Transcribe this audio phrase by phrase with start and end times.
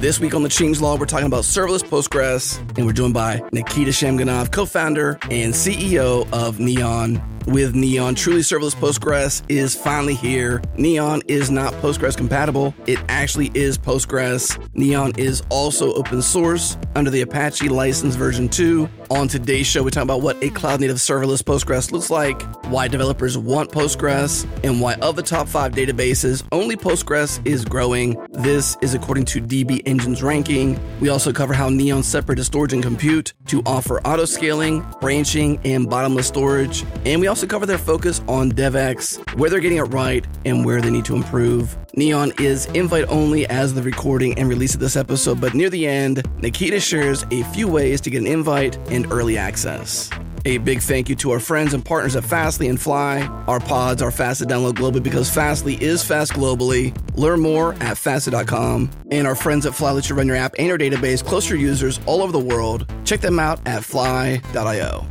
[0.00, 3.90] This week on the Changelog, we're talking about serverless Postgres, and we're joined by Nikita
[3.90, 8.14] Shamgunov, co-founder and CEO of Neon with Neon.
[8.14, 10.62] Truly serverless Postgres is finally here.
[10.76, 12.74] Neon is not Postgres compatible.
[12.86, 14.58] It actually is Postgres.
[14.74, 18.88] Neon is also open source under the Apache license version 2.
[19.10, 22.88] On today's show, we talk about what a cloud native serverless Postgres looks like, why
[22.88, 28.16] developers want Postgres, and why of the top five databases, only Postgres is growing.
[28.32, 30.80] This is according to DB Engine's ranking.
[31.00, 35.88] We also cover how Neon separated storage and compute to offer auto scaling, branching, and
[35.88, 36.84] bottomless storage.
[37.04, 40.80] And we also cover their focus on DevX, where they're getting it right, and where
[40.80, 41.76] they need to improve.
[41.96, 45.86] Neon is invite only as the recording and release of this episode, but near the
[45.86, 50.08] end, Nikita shares a few ways to get an invite and early access.
[50.46, 53.22] A big thank you to our friends and partners at Fastly and Fly.
[53.48, 56.96] Our pods are fast to download globally because Fastly is fast globally.
[57.16, 58.88] Learn more at fastly.com.
[59.10, 61.58] And our friends at Fly let you run your app and your database close to
[61.58, 62.88] users all over the world.
[63.04, 65.04] Check them out at fly.io.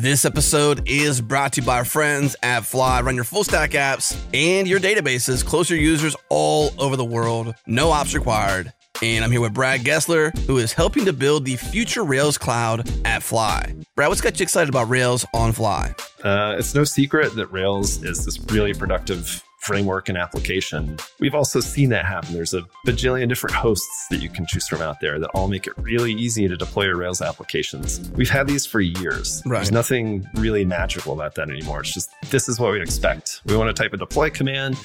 [0.00, 3.00] This episode is brought to you by our friends at Fly.
[3.00, 7.04] Run your full stack apps and your databases close to your users all over the
[7.04, 7.52] world.
[7.66, 8.72] No ops required.
[9.02, 12.88] And I'm here with Brad Gessler, who is helping to build the future Rails cloud
[13.04, 13.74] at Fly.
[13.96, 15.92] Brad, what's got you excited about Rails on Fly?
[16.22, 20.96] Uh, it's no secret that Rails is this really productive framework and application.
[21.20, 22.32] We've also seen that happen.
[22.32, 25.66] There's a bajillion different hosts that you can choose from out there that all make
[25.66, 28.10] it really easy to deploy your Rails applications.
[28.12, 29.42] We've had these for years.
[29.44, 29.58] Right.
[29.58, 31.80] There's nothing really magical about that anymore.
[31.80, 33.42] It's just this is what we expect.
[33.44, 34.78] We want to type a deploy command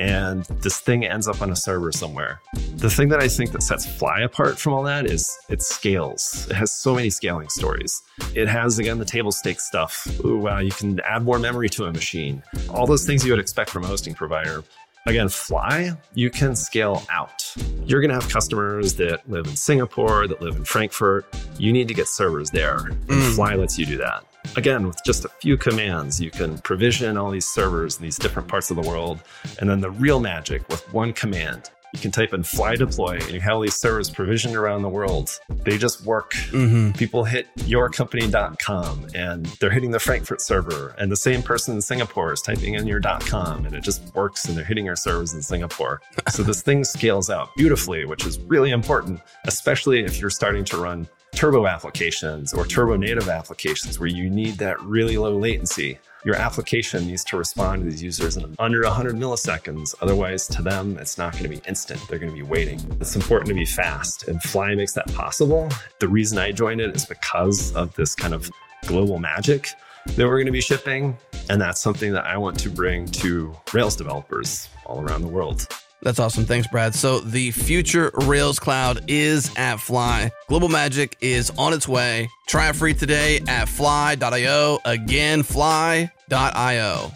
[0.00, 2.40] and this thing ends up on a server somewhere.
[2.76, 6.48] The thing that I think that sets Fly apart from all that is it scales.
[6.50, 8.02] It has so many scaling stories.
[8.34, 10.08] It has, again, the table stakes stuff.
[10.24, 12.42] Ooh, wow, you can add more memory to a machine.
[12.70, 14.64] All those things you would expect from a hosting provider.
[15.06, 17.54] Again, Fly, you can scale out.
[17.84, 21.24] You're going to have customers that live in Singapore, that live in Frankfurt.
[21.58, 22.76] You need to get servers there.
[22.78, 23.34] And Mm.
[23.34, 24.24] Fly lets you do that.
[24.56, 28.48] Again, with just a few commands, you can provision all these servers in these different
[28.48, 29.20] parts of the world.
[29.58, 33.30] And then the real magic with one command, you can type in fly deploy and
[33.30, 35.38] you have all these servers provisioned around the world.
[35.48, 36.34] They just work.
[36.34, 36.92] Mm-hmm.
[36.92, 40.94] People hit yourcompany.com and they're hitting the Frankfurt server.
[40.98, 44.44] And the same person in Singapore is typing in your .com and it just works
[44.44, 46.00] and they're hitting our servers in Singapore.
[46.30, 50.76] so this thing scales out beautifully, which is really important, especially if you're starting to
[50.76, 55.98] run turbo applications or turbo native applications where you need that really low latency.
[56.24, 59.94] Your application needs to respond to these users in under 100 milliseconds.
[60.02, 62.00] Otherwise, to them, it's not going to be instant.
[62.08, 62.78] They're going to be waiting.
[63.00, 65.70] It's important to be fast, and Fly makes that possible.
[65.98, 68.50] The reason I joined it is because of this kind of
[68.86, 69.70] global magic
[70.06, 71.16] that we're going to be shipping.
[71.48, 75.66] And that's something that I want to bring to Rails developers all around the world.
[76.02, 76.46] That's awesome.
[76.46, 76.94] Thanks, Brad.
[76.94, 80.30] So the future Rails cloud is at Fly.
[80.48, 82.28] Global Magic is on its way.
[82.48, 84.78] Try it free today at fly.io.
[84.84, 87.12] Again, fly.io.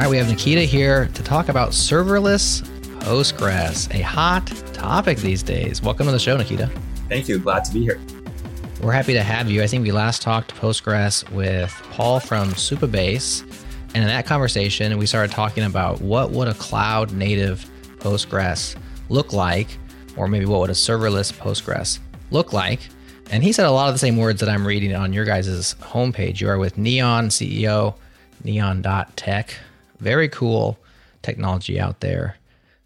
[0.00, 2.62] right, we have Nikita here to talk about serverless
[3.00, 5.82] Postgres, a hot topic these days.
[5.82, 6.68] Welcome to the show, Nikita.
[7.10, 7.38] Thank you.
[7.38, 8.00] Glad to be here.
[8.80, 9.62] We're happy to have you.
[9.62, 13.42] I think we last talked Postgres with Paul from Supabase,
[13.94, 17.68] and in that conversation, we started talking about what would a cloud native
[17.98, 18.76] Postgres
[19.10, 19.68] look like,
[20.16, 21.98] or maybe what would a serverless Postgres
[22.30, 22.80] look like.
[23.30, 25.74] And he said a lot of the same words that I'm reading on your guys'
[25.74, 26.40] homepage.
[26.40, 27.96] You are with Neon CEO,
[28.44, 29.56] neon.tech.
[30.00, 30.78] Very cool
[31.22, 32.36] technology out there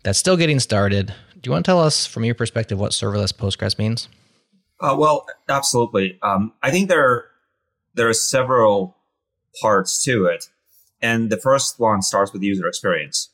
[0.03, 1.07] that's still getting started.
[1.35, 4.09] Do you want to tell us from your perspective what serverless Postgres means?
[4.81, 6.19] Uh, well, absolutely.
[6.23, 7.27] Um, I think there
[7.95, 8.97] there are several
[9.61, 10.49] parts to it,
[11.01, 13.31] and the first one starts with user experience.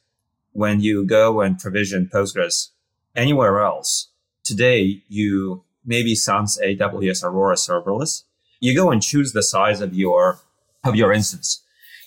[0.53, 2.69] When you go and provision Postgres
[3.17, 4.09] anywhere else
[4.45, 8.25] today, you maybe sans AWS Aurora serverless.
[8.61, 10.41] You go and choose the size of your
[10.85, 11.63] of your instance,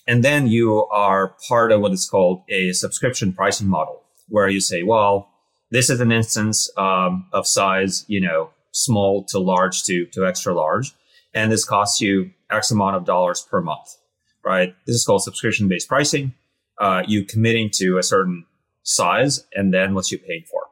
[0.08, 4.60] and then you are part of what is called a subscription pricing model, where you
[4.60, 5.30] say, well,
[5.72, 10.54] this is an instance um, of size, you know, small to large to, to extra
[10.54, 10.94] large.
[11.34, 13.96] And this costs you X amount of dollars per month,
[14.44, 14.76] right?
[14.86, 16.34] This is called subscription based pricing.
[16.80, 18.46] Uh, you committing to a certain
[18.84, 20.64] size and then what you paying for.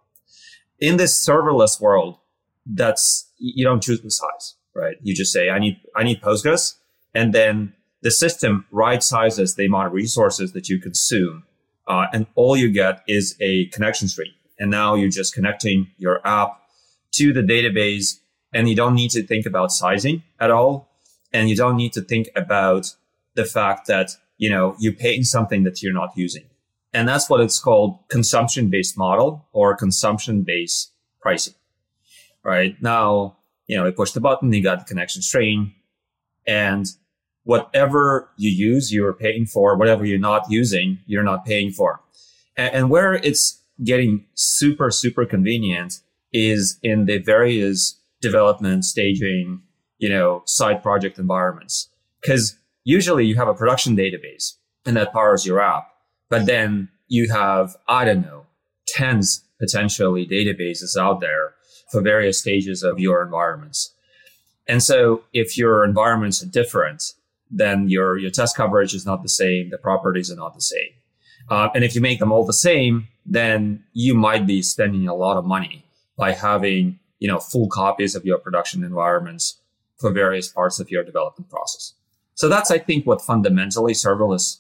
[0.80, 2.18] In this serverless world,
[2.66, 4.98] that's, you don't choose the size, right?
[5.02, 6.76] You just say, I need, I need Postgres.
[7.14, 11.44] And then the system right sizes the amount of resources that you consume.
[11.88, 14.32] Uh, and all you get is a connection string.
[14.60, 16.62] And now you're just connecting your app
[17.14, 18.20] to the database
[18.54, 20.90] and you don't need to think about sizing at all.
[21.34, 22.96] And you don't need to think about
[23.36, 26.44] the fact that, you know, you're paying something that you're not using.
[26.94, 31.54] And that's what it's called consumption based model or consumption based pricing.
[32.44, 33.38] Right now,
[33.68, 35.74] you know, you push the button, you got the connection string
[36.46, 36.86] and
[37.44, 39.76] whatever you use, you're paying for.
[39.76, 42.02] Whatever you're not using, you're not paying for.
[42.56, 46.00] And, and where it's getting super, super convenient
[46.34, 49.62] is in the various development, staging,
[49.98, 51.90] you know, side project environments.
[52.26, 54.54] Cause usually you have a production database
[54.86, 55.88] and that powers your app,
[56.30, 58.46] but then you have, I don't know,
[58.88, 61.54] tens potentially databases out there
[61.92, 63.94] for various stages of your environments.
[64.68, 67.04] And so if your environments are different,
[67.52, 69.70] then your, your test coverage is not the same.
[69.70, 70.90] The properties are not the same.
[71.50, 75.14] Uh, and if you make them all the same, then you might be spending a
[75.14, 75.84] lot of money
[76.18, 79.58] by having, you know, full copies of your production environments
[79.98, 81.94] for various parts of your development process.
[82.36, 84.58] So that's, I think, what fundamentally serverless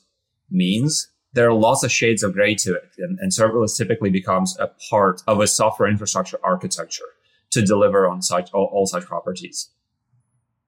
[0.49, 1.07] means.
[1.33, 2.91] There are lots of shades of gray to it.
[2.97, 7.05] And, and serverless typically becomes a part of a software infrastructure architecture
[7.51, 9.69] to deliver on such all, all such properties.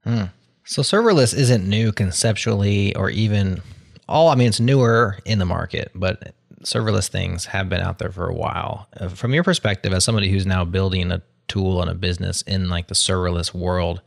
[0.04, 0.26] Hmm.
[0.66, 3.62] So serverless isn't new conceptually or even
[4.08, 6.34] all I mean it's newer in the market, but
[6.64, 8.88] serverless things have been out there for a while.
[8.98, 12.70] Uh, from your perspective as somebody who's now building a tool and a business in
[12.70, 14.02] like the serverless world,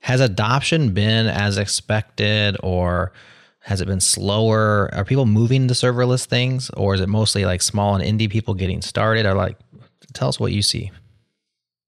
[0.00, 3.12] has adoption been as expected or
[3.60, 4.90] has it been slower?
[4.94, 8.54] Are people moving to serverless things or is it mostly like small and indie people
[8.54, 9.58] getting started or like
[10.14, 10.90] tell us what you see?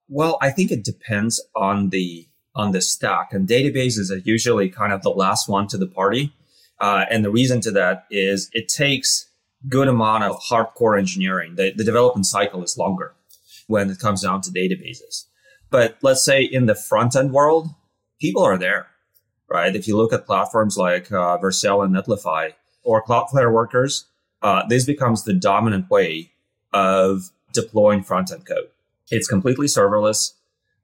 [0.08, 3.32] Well, I think it depends on the on the stack.
[3.32, 6.32] And databases are usually kind of the last one to the party.
[6.81, 9.28] Uh, and the reason to that is it takes
[9.69, 11.54] good amount of hardcore engineering.
[11.54, 13.14] The, the development cycle is longer
[13.69, 15.26] when it comes down to databases.
[15.70, 17.69] But let's say in the front end world,
[18.20, 18.88] people are there,
[19.48, 19.75] right?
[19.75, 22.52] If you look at platforms like uh, Vercel and Netlify
[22.82, 24.06] or Cloudflare workers,
[24.43, 26.32] uh, this becomes the dominant way
[26.72, 28.69] of deploying front end code.
[29.10, 30.32] It's completely serverless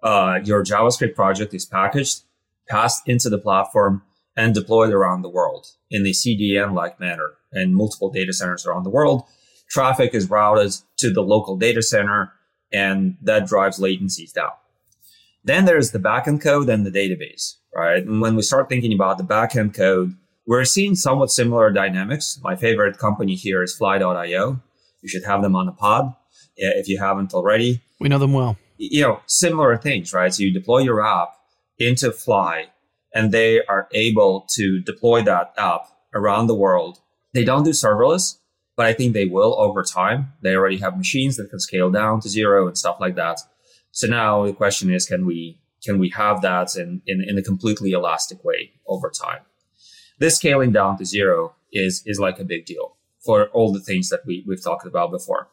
[0.02, 2.22] uh, your JavaScript project is packaged,
[2.68, 4.02] passed into the platform,
[4.36, 8.84] and deployed around the world in a CDN like manner in multiple data centers around
[8.84, 9.24] the world.
[9.68, 12.32] Traffic is routed to the local data center,
[12.72, 14.52] and that drives latencies down.
[15.44, 18.04] Then there's the backend code and the database, right?
[18.04, 20.14] And when we start thinking about the backend code,
[20.46, 22.38] we're seeing somewhat similar dynamics.
[22.42, 24.60] My favorite company here is fly.io.
[25.02, 26.14] You should have them on the pod
[26.56, 27.82] if you haven't already.
[27.98, 30.32] We know them well you know, similar things, right?
[30.32, 31.30] So you deploy your app
[31.78, 32.66] into Fly
[33.14, 37.00] and they are able to deploy that app around the world.
[37.34, 38.38] They don't do serverless,
[38.76, 40.32] but I think they will over time.
[40.42, 43.40] They already have machines that can scale down to zero and stuff like that.
[43.90, 47.42] So now the question is, can we, can we have that in, in, in a
[47.42, 49.40] completely elastic way over time?
[50.18, 54.08] This scaling down to zero is, is like a big deal for all the things
[54.10, 55.48] that we, we've talked about before.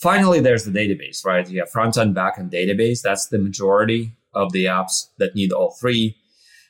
[0.00, 1.48] Finally, there's the database, right?
[1.50, 3.02] You have front end, back end database.
[3.02, 6.16] That's the majority of the apps that need all three.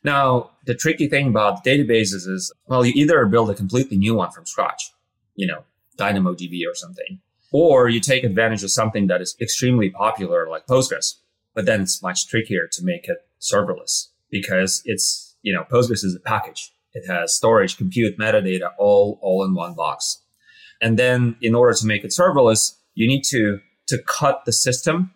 [0.03, 4.33] Now, the tricky thing about databases is, well, you either build a completely new one
[4.33, 4.91] from scratch,
[5.37, 5.63] you know,
[5.97, 7.21] DynamoDB or something,
[7.53, 11.17] or you take advantage of something that is extremely popular like Postgres,
[11.55, 16.17] but then it's much trickier to make it serverless because it's, you know, Postgres is
[16.17, 16.73] a package.
[16.95, 20.23] It has storage, compute, metadata, all, all in one box.
[20.81, 25.13] And then in order to make it serverless, you need to to cut the system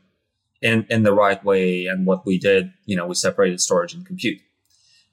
[0.61, 1.87] in in the right way.
[1.87, 4.41] And what we did, you know, we separated storage and compute.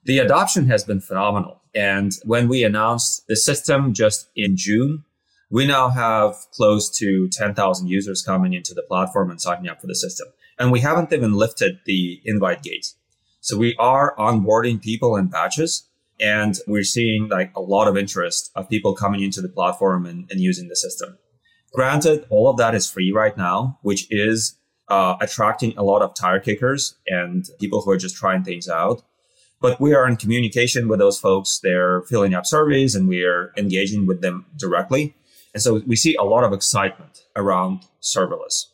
[0.03, 1.61] The adoption has been phenomenal.
[1.75, 5.03] And when we announced the system just in June,
[5.51, 9.87] we now have close to 10,000 users coming into the platform and signing up for
[9.87, 10.27] the system.
[10.57, 12.93] And we haven't even lifted the invite gate.
[13.41, 15.87] So we are onboarding people in batches
[16.19, 20.29] and we're seeing like a lot of interest of people coming into the platform and,
[20.31, 21.17] and using the system.
[21.73, 24.57] Granted, all of that is free right now, which is
[24.89, 29.03] uh, attracting a lot of tire kickers and people who are just trying things out.
[29.61, 31.59] But we are in communication with those folks.
[31.61, 35.15] They're filling up surveys and we are engaging with them directly.
[35.53, 38.65] And so we see a lot of excitement around serverless.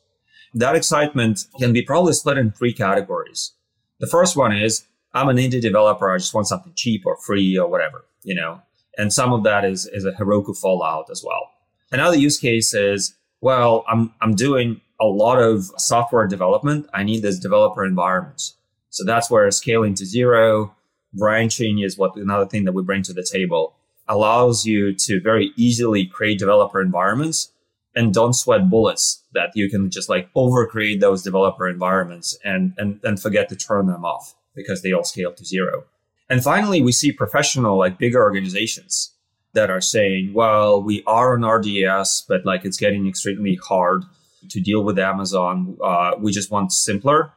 [0.54, 3.52] that excitement can be probably split in three categories.
[4.00, 6.10] The first one is I'm an indie developer.
[6.10, 8.62] I just want something cheap or free or whatever, you know.
[8.98, 11.52] And some of that is is a Heroku fallout as well.
[11.92, 16.88] Another use case is well, I'm I'm doing a lot of software development.
[16.94, 18.54] I need this developer environment.
[18.90, 20.76] So that's where scaling to zero,
[21.14, 23.76] branching is what another thing that we bring to the table
[24.08, 27.52] allows you to very easily create developer environments
[27.96, 33.00] and don't sweat bullets that you can just like overcreate those developer environments and, and,
[33.04, 35.84] and forget to turn them off because they all scale to zero.
[36.30, 39.14] And finally, we see professional, like bigger organizations
[39.58, 44.04] that are saying, well, we are on RDS, but like it's getting extremely hard
[44.50, 45.76] to deal with Amazon.
[45.84, 47.34] Uh, we just want simpler.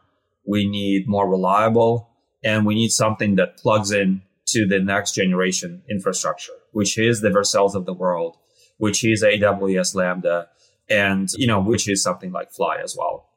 [0.47, 2.11] We need more reliable
[2.45, 7.31] and we need something that plugs in to the next generation infrastructure, which is the
[7.31, 8.37] Vercels of the world,
[8.77, 10.49] which is AWS Lambda,
[10.91, 13.31] and, you know, which is something like Fly as well.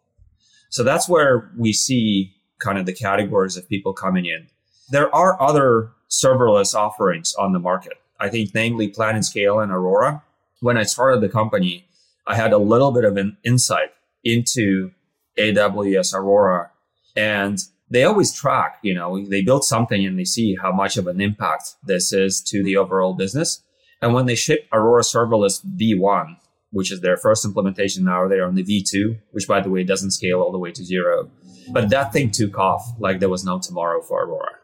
[0.70, 4.48] So that's where we see kind of the categories of people coming in.
[4.90, 7.94] There are other serverless offerings on the market.
[8.20, 10.24] I think namely PlanetScale and scale and Aurora.
[10.62, 11.86] When I started the company,
[12.26, 13.92] I had a little bit of an insight
[14.24, 14.92] into
[15.38, 16.72] AWS Aurora
[17.16, 21.06] and they always track, you know, they build something and they see how much of
[21.08, 23.62] an impact this is to the overall business.
[24.02, 26.38] And when they ship Aurora Serverless V1,
[26.72, 30.12] which is their first implementation now, they're on the V2, which by the way doesn't
[30.12, 31.30] scale all the way to zero.
[31.72, 34.56] But that thing took off like there was no tomorrow for Aurora.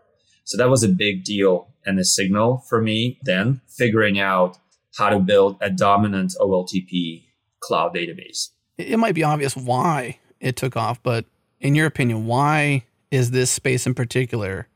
[0.45, 4.57] So that was a big deal and a signal for me then figuring out
[4.97, 7.23] how to build a dominant OLTP
[7.59, 8.49] cloud database.
[8.77, 11.25] It might be obvious why it took off, but
[11.59, 14.67] in your opinion, why is this space in particular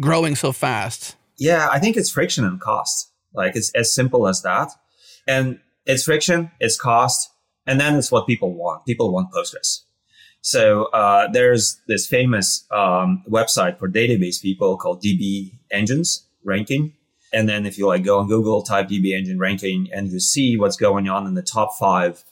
[0.00, 1.16] growing so fast?
[1.38, 3.10] Yeah, I think it's friction and cost.
[3.32, 4.70] Like it's as simple as that.
[5.26, 7.30] And it's friction, it's cost,
[7.66, 8.84] and then it's what people want.
[8.86, 9.80] People want Postgres.
[10.40, 16.94] So uh, there's this famous um, website for database people called DB Engines ranking.
[17.32, 20.56] And then if you like go on Google, type DB engine ranking, and you see
[20.56, 22.24] what's going on in the top five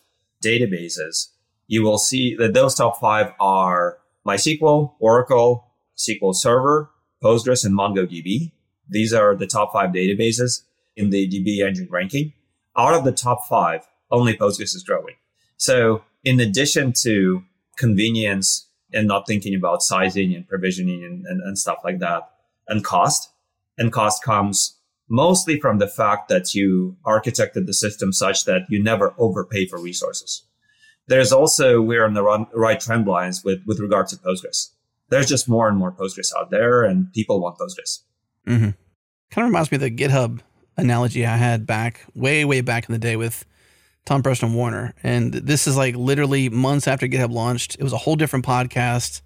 [0.45, 1.29] databases,
[1.67, 6.91] you will see that those top five are MySQL, Oracle, SQL Server,
[7.23, 8.53] Postgres, and MongoDB.
[8.89, 10.63] These are the top five databases
[10.97, 12.33] in the DB engine ranking.
[12.77, 15.15] Out of the top five, only Postgres is growing.
[15.57, 17.43] So in addition to
[17.77, 22.31] convenience and not thinking about sizing and provisioning and, and, and stuff like that
[22.69, 23.31] and cost,
[23.79, 28.83] and cost comes mostly from the fact that you architected the system such that you
[28.83, 30.47] never overpay for resources.
[31.07, 34.69] There's also, we're on the run, right trend lines with, with regard to Postgres.
[35.11, 38.01] There's just more and more Postgres out there and people want Postgres.
[38.47, 38.71] Mm-hmm.
[39.31, 40.41] Kind of reminds me of the GitHub
[40.77, 43.45] analogy I had back way, way back in the day with
[44.07, 44.95] Tom Preston-Werner.
[45.03, 47.77] And this is like literally months after GitHub launched.
[47.79, 49.21] It was a whole different podcast,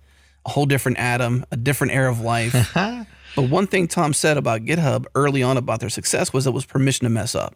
[0.44, 2.76] a whole different Adam, a different era of life.
[3.36, 6.64] but one thing Tom said about GitHub early on about their success was it was
[6.64, 7.54] permission to mess up.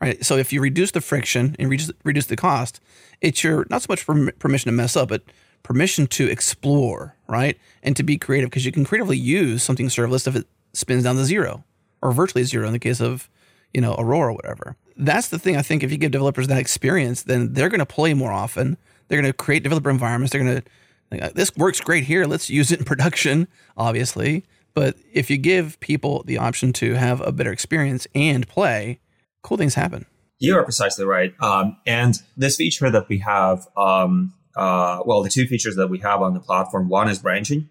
[0.00, 0.22] Right.
[0.24, 2.80] So if you reduce the friction and reduce, reduce the cost,
[3.22, 4.04] it's your not so much
[4.38, 5.22] permission to mess up, but
[5.62, 7.58] permission to explore, right?
[7.82, 11.16] And to be creative because you can creatively use something serverless if it spins down
[11.16, 11.64] to zero
[12.02, 13.30] or virtually zero in the case of,
[13.72, 14.76] you know, Aurora or whatever.
[14.96, 15.56] That's the thing.
[15.56, 18.76] I think if you give developers that experience, then they're going to play more often.
[19.08, 20.32] They're going to create developer environments.
[20.32, 20.62] They're going to
[21.34, 22.24] this works great here.
[22.24, 24.44] Let's use it in production, obviously.
[24.76, 29.00] But if you give people the option to have a better experience and play,
[29.42, 30.04] cool things happen.
[30.38, 31.32] You are precisely right.
[31.40, 36.00] Um, and this feature that we have, um, uh, well, the two features that we
[36.00, 37.70] have on the platform, one is branching.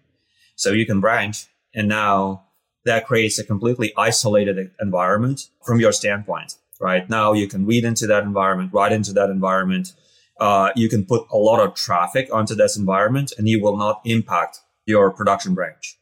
[0.56, 2.46] So you can branch and now
[2.84, 7.08] that creates a completely isolated environment from your standpoint, right?
[7.08, 9.92] Now you can read into that environment, write into that environment.
[10.40, 14.00] Uh, you can put a lot of traffic onto this environment and you will not
[14.04, 15.96] impact your production branch.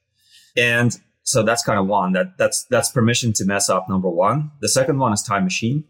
[0.56, 3.88] And so that's kind of one that that's, that's permission to mess up.
[3.88, 4.52] Number one.
[4.60, 5.84] The second one is time machine,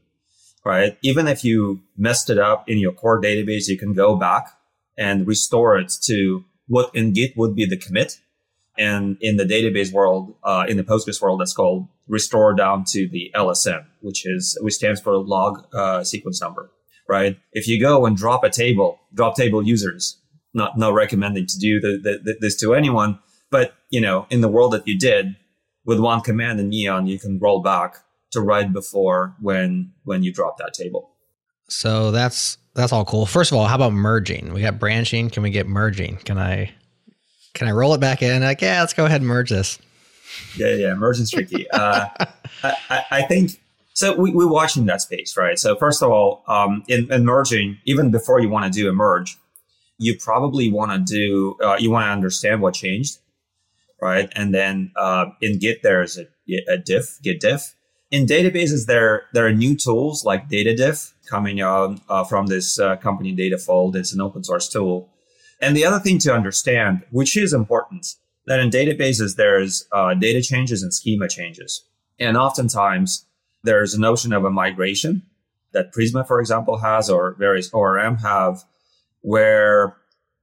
[0.65, 0.97] right?
[1.03, 4.49] Even if you messed it up in your core database, you can go back
[4.97, 8.21] and restore it to what in Git would be the commit
[8.77, 13.09] and in the database world, uh, in the Postgres world, that's called restore down to
[13.09, 16.71] the LSN, which is, which stands for log, uh, sequence number,
[17.09, 17.39] right?
[17.53, 20.19] If you go and drop a table, drop table users,
[20.53, 23.21] not, not recommending to do the, the, this to anyone,
[23.55, 25.37] but, you know, in the world that you did
[25.85, 27.99] with one command in Neon, you can roll back
[28.33, 31.13] to right before when, when you drop that table.
[31.69, 33.27] So that's, that's all cool.
[33.27, 34.53] First of all, how about merging?
[34.53, 35.31] We got branching.
[35.31, 36.17] Can we get merging?
[36.17, 36.73] Can I
[37.53, 38.43] can I roll it back in?
[38.43, 39.79] Like, yeah, let's go ahead and merge this.
[40.57, 41.71] Yeah, yeah, merging's tricky.
[41.73, 42.09] uh,
[42.65, 43.61] I, I, think
[43.93, 44.17] so.
[44.17, 45.57] We, we're watching that space, right?
[45.57, 48.93] So first of all, um, in, in merging, even before you want to do a
[48.93, 49.39] merge,
[49.99, 53.19] you probably want to do, uh, you want to understand what changed,
[54.01, 54.31] right?
[54.35, 56.27] And then uh, in Git, there's a,
[56.69, 57.75] a diff, Git diff.
[58.11, 63.35] In databases, there, there are new tools like DataDiff coming uh, from this uh, company
[63.35, 63.97] Datafold.
[63.97, 65.11] It's an open source tool.
[65.61, 68.07] And the other thing to understand, which is important,
[68.47, 71.85] that in databases, there's uh, data changes and schema changes.
[72.21, 73.27] And oftentimes,
[73.65, 75.23] there's a notion of a migration
[75.73, 78.63] that Prisma, for example, has or various ORM have,
[79.23, 79.97] where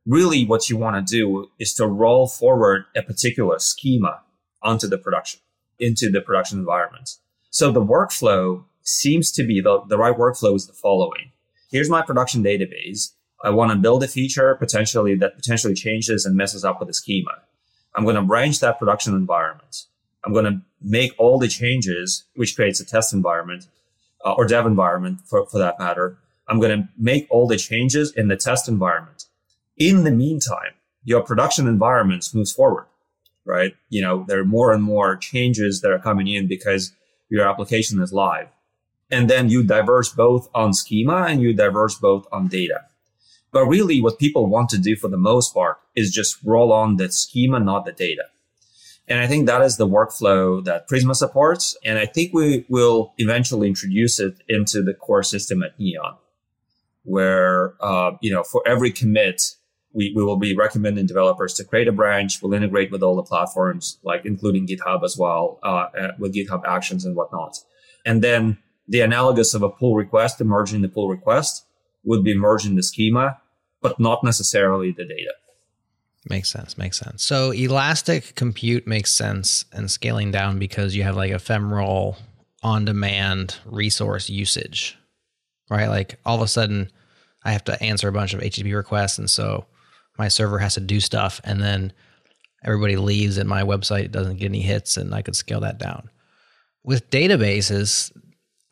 [0.06, 4.22] really what you want to do is to roll forward a particular schema
[4.62, 5.40] onto the production,
[5.80, 7.18] into the production environment.
[7.50, 11.32] So the workflow seems to be the, the right workflow is the following.
[11.72, 13.12] Here's my production database.
[13.44, 16.94] I want to build a feature potentially that potentially changes and messes up with the
[16.94, 17.32] schema.
[17.96, 19.86] I'm going to branch that production environment.
[20.24, 23.68] I'm going to make all the changes, which creates a test environment
[24.24, 26.18] uh, or dev environment for, for that matter.
[26.48, 29.26] I'm going to make all the changes in the test environment.
[29.82, 32.86] In the meantime, your production environment moves forward,
[33.46, 33.74] right?
[33.90, 36.94] You know, there are more and more changes that are coming in because
[37.30, 38.50] your application is live.
[39.10, 42.82] And then you diverge both on schema and you diverge both on data.
[43.52, 46.98] But really what people want to do for the most part is just roll on
[46.98, 48.26] the schema, not the data.
[49.08, 51.76] And I think that is the workflow that Prisma supports.
[51.84, 56.18] And I think we will eventually introduce it into the core system at Neon,
[57.02, 59.56] where, uh, you know, for every commit,
[59.94, 62.42] we, we will be recommending developers to create a branch.
[62.42, 66.64] We'll integrate with all the platforms, like including GitHub as well, uh, uh with GitHub
[66.66, 67.58] Actions and whatnot.
[68.06, 68.58] And then
[68.88, 71.66] the analogous of a pull request, emerging the pull request
[72.04, 73.40] would be merging the schema,
[73.82, 75.34] but not necessarily the data.
[76.30, 76.78] Makes sense.
[76.78, 77.24] Makes sense.
[77.24, 82.18] So elastic compute makes sense and scaling down because you have like ephemeral
[82.62, 84.98] on demand resource usage,
[85.70, 85.88] right?
[85.88, 86.92] Like all of a sudden
[87.44, 89.18] I have to answer a bunch of HTTP requests.
[89.18, 89.66] And so
[90.18, 91.94] my server has to do stuff and then
[92.64, 96.10] everybody leaves and my website doesn't get any hits and I could scale that down.
[96.84, 98.12] With databases,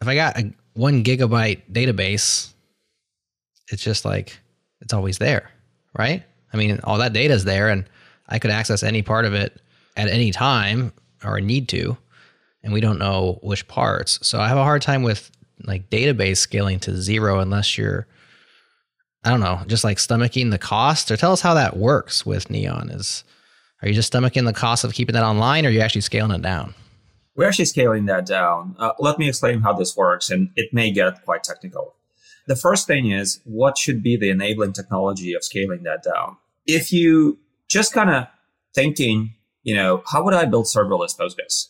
[0.01, 2.53] if I got a one gigabyte database,
[3.71, 4.39] it's just like
[4.81, 5.51] it's always there,
[5.97, 6.23] right?
[6.53, 7.85] I mean, all that data is there and
[8.27, 9.59] I could access any part of it
[9.97, 11.97] at any time or need to,
[12.63, 14.19] and we don't know which parts.
[14.25, 15.31] So I have a hard time with
[15.65, 18.07] like database scaling to zero unless you're
[19.23, 22.49] I don't know, just like stomaching the cost or tell us how that works with
[22.49, 23.23] Neon is
[23.81, 26.31] are you just stomaching the cost of keeping that online or are you actually scaling
[26.31, 26.73] it down?
[27.35, 28.75] We're actually scaling that down.
[28.77, 31.95] Uh, let me explain how this works and it may get quite technical.
[32.47, 36.37] The first thing is what should be the enabling technology of scaling that down?
[36.65, 38.27] If you just kind of
[38.73, 41.67] thinking, you know, how would I build serverless Postgres?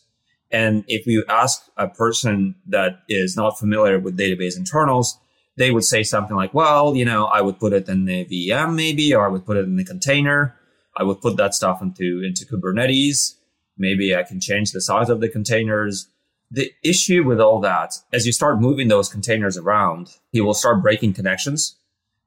[0.50, 5.18] And if you ask a person that is not familiar with database internals,
[5.60, 8.74] they would say something like, well, you know, I would put it in the VM
[8.74, 10.56] maybe, or I would put it in the container.
[10.96, 13.36] I would put that stuff into, into Kubernetes.
[13.78, 16.08] Maybe I can change the size of the containers
[16.50, 20.82] the issue with all that, as you start moving those containers around, you will start
[20.82, 21.76] breaking connections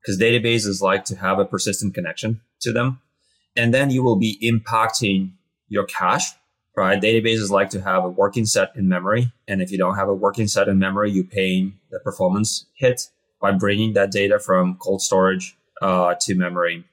[0.02, 3.02] because databases like to have a persistent connection to them.
[3.56, 5.34] And then you will be impacting
[5.68, 6.32] your cache,
[6.76, 7.02] right?
[7.02, 9.32] Databases like to have a working set in memory.
[9.48, 13.10] And if you don't have a working set in memory, you paying the performance hit
[13.44, 16.86] by bringing that data from cold storage uh, to memory.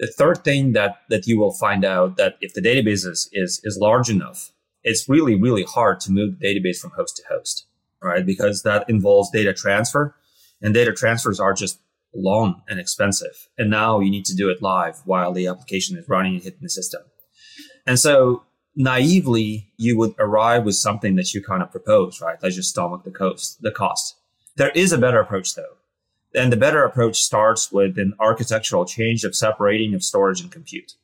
[0.00, 3.60] The third thing that, that you will find out that if the database is, is,
[3.62, 4.50] is large enough,
[4.82, 7.66] it's really, really hard to move the database from host to host,
[8.02, 8.26] right?
[8.26, 10.16] Because that involves data transfer
[10.60, 11.78] and data transfers are just
[12.12, 13.48] long and expensive.
[13.56, 16.62] And now you need to do it live while the application is running and hitting
[16.62, 17.02] the system.
[17.86, 18.42] And so
[18.74, 22.38] naively, you would arrive with something that you kind of propose, right?
[22.42, 24.16] Let's just stomach the cost, the cost.
[24.58, 25.76] There is a better approach though.
[26.34, 30.94] And the better approach starts with an architectural change of separating of storage and compute.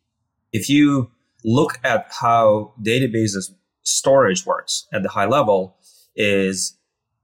[0.53, 1.11] If you
[1.45, 5.77] look at how databases storage works at the high level
[6.17, 6.77] is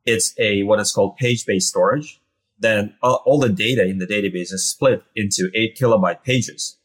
[0.07, 2.21] it's a what is called page-based storage.
[2.59, 6.77] Then all the data in the database is split into eight kilobyte pages.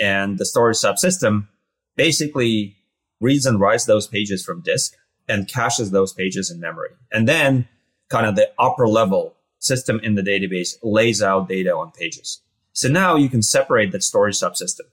[0.00, 1.46] And the storage subsystem
[1.94, 2.76] basically
[3.20, 4.94] reads and writes those pages from disk
[5.28, 6.90] and caches those pages in memory.
[7.12, 7.68] And then
[8.08, 12.40] kind of the upper level system in the database lays out data on pages.
[12.72, 14.88] So now you can separate that storage subsystem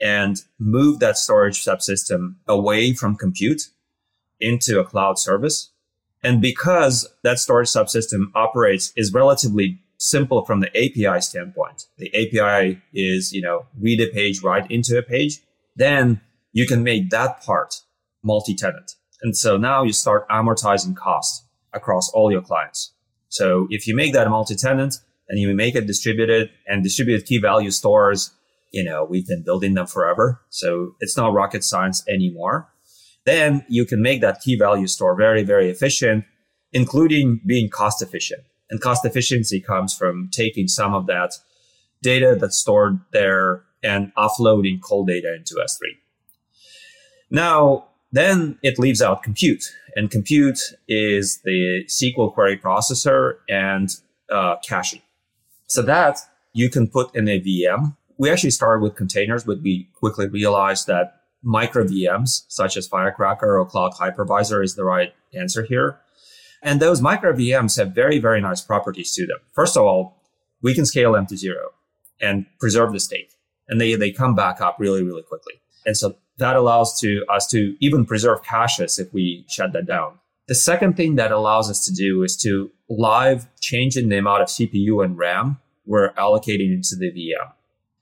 [0.00, 3.68] and move that storage subsystem away from compute
[4.40, 5.70] into a cloud service.
[6.22, 12.82] And because that storage subsystem operates is relatively simple from the API standpoint, the API
[12.92, 15.40] is, you know, read a page, write into a page,
[15.76, 16.20] then
[16.52, 17.82] you can make that part
[18.22, 18.96] multi-tenant.
[19.22, 21.45] And so now you start amortizing costs
[21.76, 22.92] across all your clients.
[23.28, 24.96] So if you make that multi-tenant,
[25.28, 28.30] and you make it distributed and distributed key value stores.
[28.72, 30.40] You know, we've been building them forever.
[30.50, 32.68] So it's not rocket science anymore.
[33.24, 36.24] Then you can make that key value store very, very efficient,
[36.72, 38.42] including being cost efficient.
[38.70, 41.32] And cost efficiency comes from taking some of that
[42.02, 45.96] data that's stored there and offloading cold data into S3.
[47.30, 49.64] Now, then it leaves out compute.
[49.94, 53.88] And compute is the SQL query processor and
[54.30, 55.02] uh, caching.
[55.66, 56.18] So that
[56.52, 57.96] you can put in a VM.
[58.18, 63.58] We actually started with containers, but we quickly realized that micro VMs, such as Firecracker
[63.58, 66.00] or Cloud Hypervisor, is the right answer here.
[66.62, 69.38] And those micro VMs have very, very nice properties to them.
[69.54, 70.22] First of all,
[70.62, 71.70] we can scale them to zero
[72.20, 73.34] and preserve the state.
[73.68, 75.54] And they, they come back up really, really quickly.
[75.84, 80.18] And so that allows to us to even preserve caches if we shut that down.
[80.48, 84.42] The second thing that allows us to do is to live change in the amount
[84.42, 87.52] of CPU and RAM we're allocating into the VM.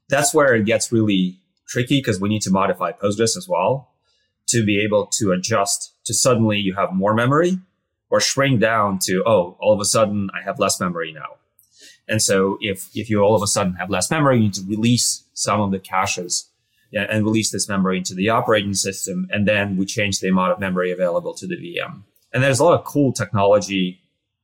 [0.08, 3.90] That's where it gets really tricky because we need to modify Postgres as well
[4.48, 7.58] to be able to adjust to suddenly you have more memory
[8.10, 11.36] or shrink down to, oh, all of a sudden I have less memory now.
[12.06, 14.64] And so if, if you all of a sudden have less memory, you need to
[14.66, 16.50] release some of the caches
[16.94, 19.28] and release this memory into the operating system.
[19.30, 22.02] And then we change the amount of memory available to the VM.
[22.32, 24.00] And there's a lot of cool technology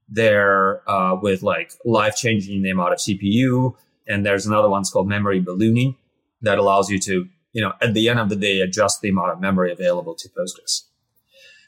[0.09, 3.75] there uh, with like live changing the amount of CPU.
[4.07, 5.97] And there's another one called memory ballooning
[6.43, 9.33] that allows you to, you know, at the end of the day, adjust the amount
[9.33, 10.85] of memory available to Postgres.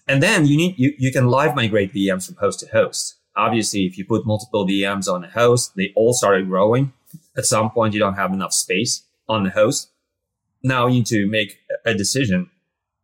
[0.09, 3.17] And then you need, you, you can live migrate VMs from host to host.
[3.37, 6.93] Obviously, if you put multiple VMs on a host, they all started growing.
[7.37, 9.92] At some point, you don't have enough space on the host
[10.63, 12.51] now you need to make a decision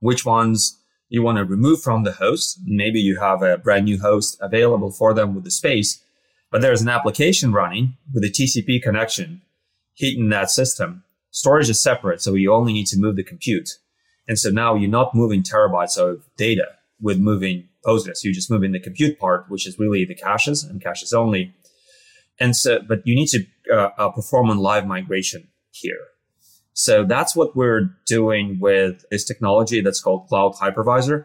[0.01, 2.61] which ones you want to remove from the host.
[2.64, 6.03] Maybe you have a brand new host available for them with the space,
[6.51, 9.42] but there's an application running with a TCP connection
[9.94, 11.03] heating that system.
[11.31, 13.71] Storage is separate, so you only need to move the compute.
[14.29, 16.66] And so now you're not moving terabytes of data
[17.01, 18.23] with moving Postgres.
[18.23, 21.55] You're just moving the compute part, which is really the caches and caches only.
[22.38, 25.99] And so, but you need to uh, uh, perform a live migration here.
[26.78, 31.24] So that's what we're doing with this technology that's called Cloud Hypervisor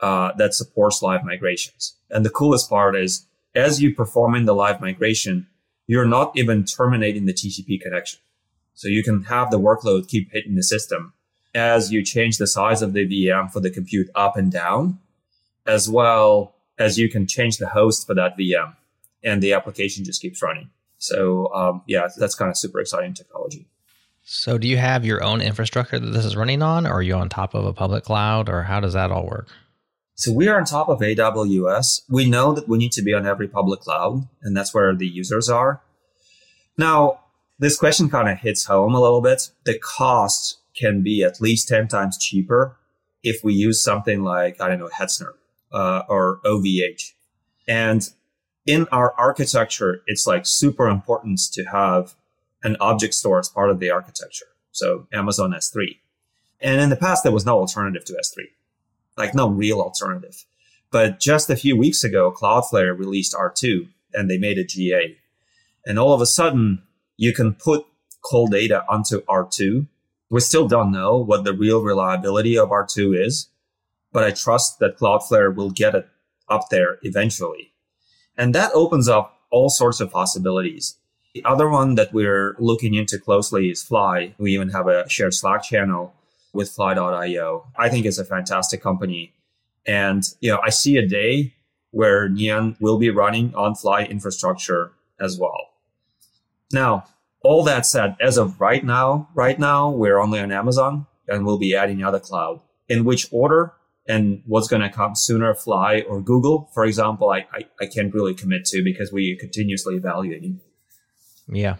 [0.00, 1.94] uh, that supports live migrations.
[2.08, 5.46] And the coolest part is as you perform in the live migration,
[5.86, 8.18] you're not even terminating the TCP connection.
[8.72, 11.12] So you can have the workload keep hitting the system
[11.54, 15.00] as you change the size of the VM for the compute up and down,
[15.66, 18.74] as well as you can change the host for that VM
[19.22, 20.70] and the application just keeps running.
[20.96, 23.66] So um, yeah, that's kind of super exciting technology.
[24.30, 27.14] So, do you have your own infrastructure that this is running on, or are you
[27.14, 29.48] on top of a public cloud, or how does that all work?
[30.16, 32.02] So, we are on top of AWS.
[32.10, 35.06] We know that we need to be on every public cloud, and that's where the
[35.06, 35.80] users are.
[36.76, 37.20] Now,
[37.58, 39.48] this question kind of hits home a little bit.
[39.64, 42.76] The cost can be at least 10 times cheaper
[43.22, 45.32] if we use something like, I don't know, Hetzner
[45.72, 47.12] uh, or OVH.
[47.66, 48.06] And
[48.66, 52.14] in our architecture, it's like super important to have
[52.62, 54.46] an object store as part of the architecture.
[54.72, 55.98] So Amazon S3.
[56.60, 58.44] And in the past, there was no alternative to S3,
[59.16, 60.44] like no real alternative.
[60.90, 65.16] But just a few weeks ago, Cloudflare released R2 and they made it GA.
[65.86, 66.82] And all of a sudden,
[67.16, 67.86] you can put
[68.22, 69.86] cold data onto R2.
[70.30, 73.48] We still don't know what the real reliability of R2 is,
[74.12, 76.08] but I trust that Cloudflare will get it
[76.48, 77.72] up there eventually.
[78.36, 80.96] And that opens up all sorts of possibilities.
[81.34, 84.34] The other one that we're looking into closely is Fly.
[84.38, 86.14] We even have a shared Slack channel
[86.52, 87.66] with Fly.io.
[87.76, 89.34] I think it's a fantastic company.
[89.86, 91.54] And, you know, I see a day
[91.90, 95.58] where Neon will be running on Fly infrastructure as well.
[96.72, 97.04] Now,
[97.42, 101.58] all that said, as of right now, right now, we're only on Amazon and we'll
[101.58, 102.60] be adding other cloud.
[102.88, 103.74] In which order
[104.06, 108.12] and what's going to come sooner, Fly or Google, for example, I, I, I can't
[108.14, 110.60] really commit to because we continuously evaluating.
[111.48, 111.76] Yeah.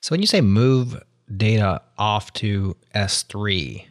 [0.00, 1.02] So when you say move
[1.34, 3.86] data off to S3,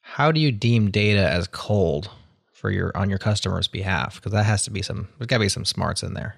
[0.00, 2.10] how do you deem data as cold
[2.52, 4.16] for your on your customer's behalf?
[4.16, 6.36] Because that has to be some there's got to be some smarts in there.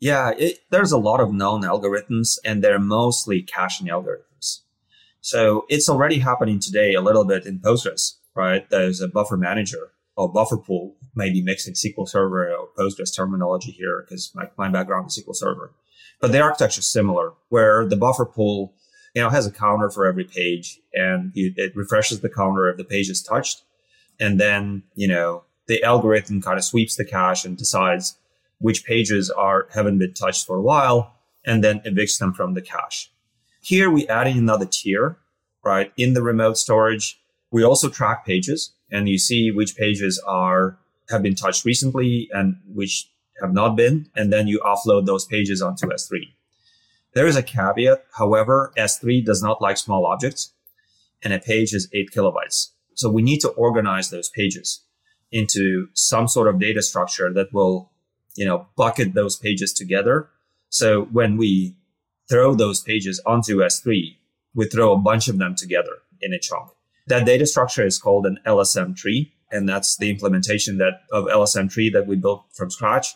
[0.00, 4.60] Yeah, it, there's a lot of known algorithms, and they're mostly caching algorithms.
[5.20, 8.68] So it's already happening today a little bit in Postgres, right?
[8.68, 14.04] There's a buffer manager or buffer pool, maybe mixing SQL Server or Postgres terminology here
[14.04, 15.72] because my, my background is SQL Server.
[16.20, 18.74] But the architecture is similar, where the buffer pool,
[19.14, 22.84] you know, has a counter for every page, and it refreshes the counter if the
[22.84, 23.62] page is touched,
[24.18, 28.16] and then you know the algorithm kind of sweeps the cache and decides
[28.58, 32.62] which pages are haven't been touched for a while, and then evicts them from the
[32.62, 33.10] cache.
[33.60, 35.18] Here we add in another tier,
[35.64, 35.92] right?
[35.96, 37.18] In the remote storage,
[37.50, 40.78] we also track pages and you see which pages are
[41.10, 45.60] have been touched recently and which have not been, and then you offload those pages
[45.60, 46.32] onto S3.
[47.14, 50.52] There is a caveat, however, S3 does not like small objects,
[51.22, 52.70] and a page is eight kilobytes.
[52.94, 54.82] So we need to organize those pages
[55.32, 57.90] into some sort of data structure that will,
[58.36, 60.28] you know, bucket those pages together.
[60.68, 61.76] So when we
[62.28, 64.16] throw those pages onto S3,
[64.54, 66.70] we throw a bunch of them together in a chunk.
[67.06, 71.70] That data structure is called an LSM tree, and that's the implementation that of LSM
[71.70, 73.14] tree that we built from scratch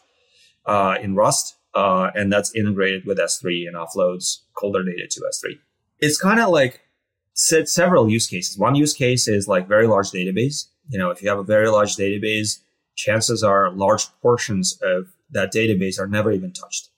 [0.69, 5.59] uh, in Rust, uh, and that's integrated with S3 and offloads colder data to S3.
[5.99, 6.83] It's kind of like
[7.33, 8.59] said several use cases.
[8.59, 10.67] One use case is like very large database.
[10.89, 12.61] You know, if you have a very large database,
[12.95, 16.91] chances are large portions of that database are never even touched.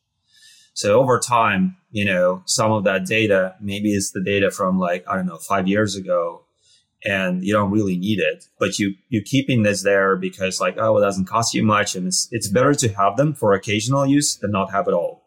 [0.72, 5.04] So over time, you know, some of that data, maybe it's the data from like,
[5.09, 6.44] I don't know, five years ago
[7.04, 10.98] and you don't really need it, but you, you keeping this there because like, oh,
[10.98, 11.94] it doesn't cost you much.
[11.96, 15.24] And it's, it's better to have them for occasional use than not have it all,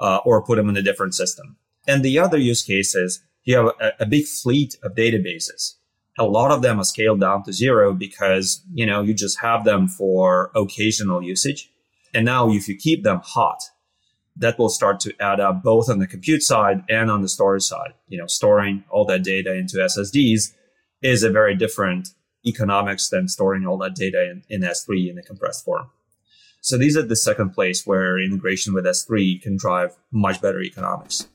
[0.00, 1.56] uh, or put them in a different system.
[1.86, 5.74] And the other use case is you have a, a big fleet of databases.
[6.18, 9.64] A lot of them are scaled down to zero because, you know, you just have
[9.64, 11.70] them for occasional usage.
[12.12, 13.60] And now if you keep them hot,
[14.36, 17.62] that will start to add up both on the compute side and on the storage
[17.62, 17.94] side.
[18.08, 20.52] You know, storing all that data into SSDs
[21.04, 22.08] is a very different
[22.46, 25.90] economics than storing all that data in, in S3 in a compressed form.
[26.62, 31.28] So these are the second place where integration with S3 can drive much better economics.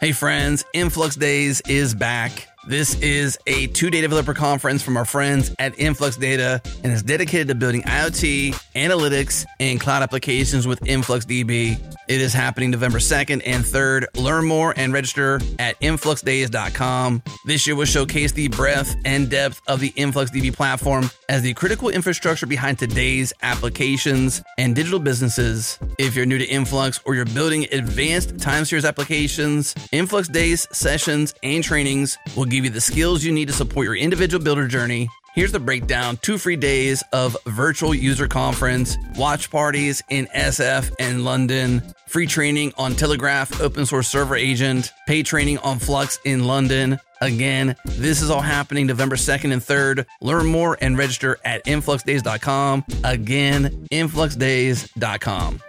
[0.00, 2.53] Hey friends, InfluxDays is back.
[2.66, 7.48] This is a two day developer conference from our friends at InfluxData and is dedicated
[7.48, 11.94] to building IoT, analytics, and cloud applications with InfluxDB.
[12.08, 14.06] It is happening November 2nd and 3rd.
[14.16, 17.22] Learn more and register at influxdays.com.
[17.44, 21.90] This year will showcase the breadth and depth of the InfluxDB platform as the critical
[21.90, 25.78] infrastructure behind today's applications and digital businesses.
[25.98, 31.62] If you're new to Influx or you're building advanced time series applications, InfluxDays sessions and
[31.62, 35.50] trainings will give you the skills you need to support your individual builder journey Here's
[35.50, 41.82] the breakdown two free days of virtual user conference, watch parties in SF and London,
[42.06, 47.00] free training on Telegraf open source server agent, pay training on Flux in London.
[47.20, 50.06] Again, this is all happening November 2nd and 3rd.
[50.20, 52.84] Learn more and register at influxdays.com.
[53.02, 55.60] Again, influxdays.com.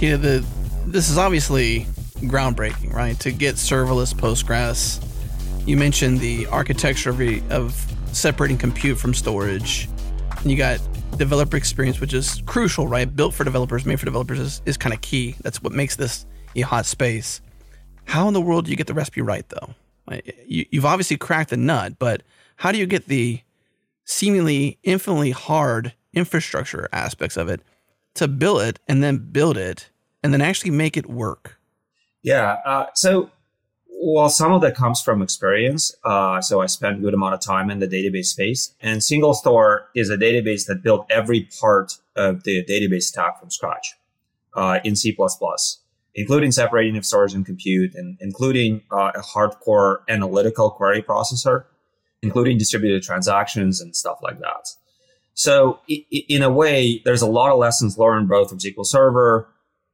[0.00, 1.86] This is obviously
[2.20, 3.18] groundbreaking, right?
[3.20, 5.04] To get serverless Postgres.
[5.66, 9.88] You mentioned the architecture of, of separating compute from storage.
[10.38, 10.80] And you got
[11.18, 13.14] developer experience, which is crucial, right?
[13.14, 15.36] Built for developers, made for developers is, is kind of key.
[15.42, 16.26] That's what makes this
[16.56, 17.40] a hot space.
[18.04, 19.74] How in the world do you get the recipe right, though?
[20.46, 22.22] You, you've obviously cracked the nut, but
[22.56, 23.40] how do you get the
[24.04, 27.62] seemingly infinitely hard infrastructure aspects of it
[28.14, 29.90] to build it and then build it
[30.22, 31.58] and then actually make it work?
[32.22, 32.58] Yeah.
[32.64, 33.30] Uh, so,
[33.88, 35.94] well, some of that comes from experience.
[36.04, 39.84] Uh, so I spent a good amount of time in the database space and SingleStore
[39.94, 43.94] is a database that built every part of the database stack from scratch
[44.54, 45.16] uh, in C++,
[46.14, 51.64] including separating of storage and compute and including uh, a hardcore analytical query processor,
[52.22, 54.68] including distributed transactions and stuff like that.
[55.34, 59.48] So in a way, there's a lot of lessons learned both from SQL Server,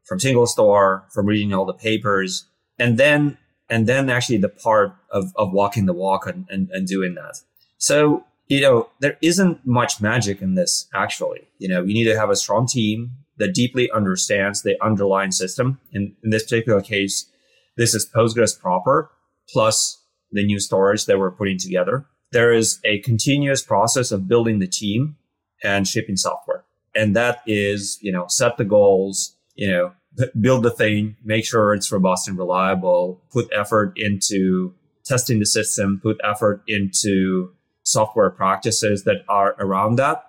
[0.04, 2.46] from SingleStore, from reading all the papers,
[2.78, 3.38] and then
[3.70, 7.42] and then actually the part of, of walking the walk and, and, and doing that.
[7.76, 11.48] So, you know, there isn't much magic in this actually.
[11.58, 15.80] You know, you need to have a strong team that deeply understands the underlying system.
[15.92, 17.30] In, in this particular case,
[17.76, 19.10] this is Postgres proper
[19.50, 22.06] plus the new storage that we're putting together.
[22.32, 25.16] There is a continuous process of building the team
[25.62, 26.64] and shipping software.
[26.94, 29.92] And that is, you know, set the goals, you know,
[30.40, 36.00] build the thing, make sure it's robust and reliable, put effort into testing the system,
[36.02, 40.24] put effort into software practices that are around that.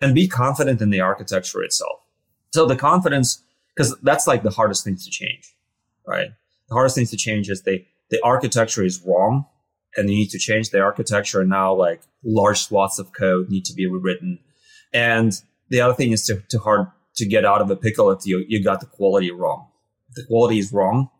[0.00, 2.00] and be confident in the architecture itself.
[2.52, 3.42] So the confidence,
[3.74, 5.54] because that's like the hardest things to change,
[6.06, 6.30] right?
[6.68, 9.46] The hardest things to change is the, the architecture is wrong
[9.96, 11.40] and you need to change the architecture.
[11.40, 14.38] And now like large swaths of code need to be rewritten.
[14.92, 15.32] And
[15.68, 18.44] the other thing is to, to hard to get out of a pickle if you,
[18.48, 19.66] you got the quality wrong.
[20.08, 21.10] If the quality is wrong,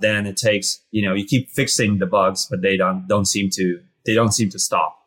[0.00, 3.48] then it takes, you know, you keep fixing the bugs, but they don't, don't seem
[3.50, 4.98] to, they don't seem to stop.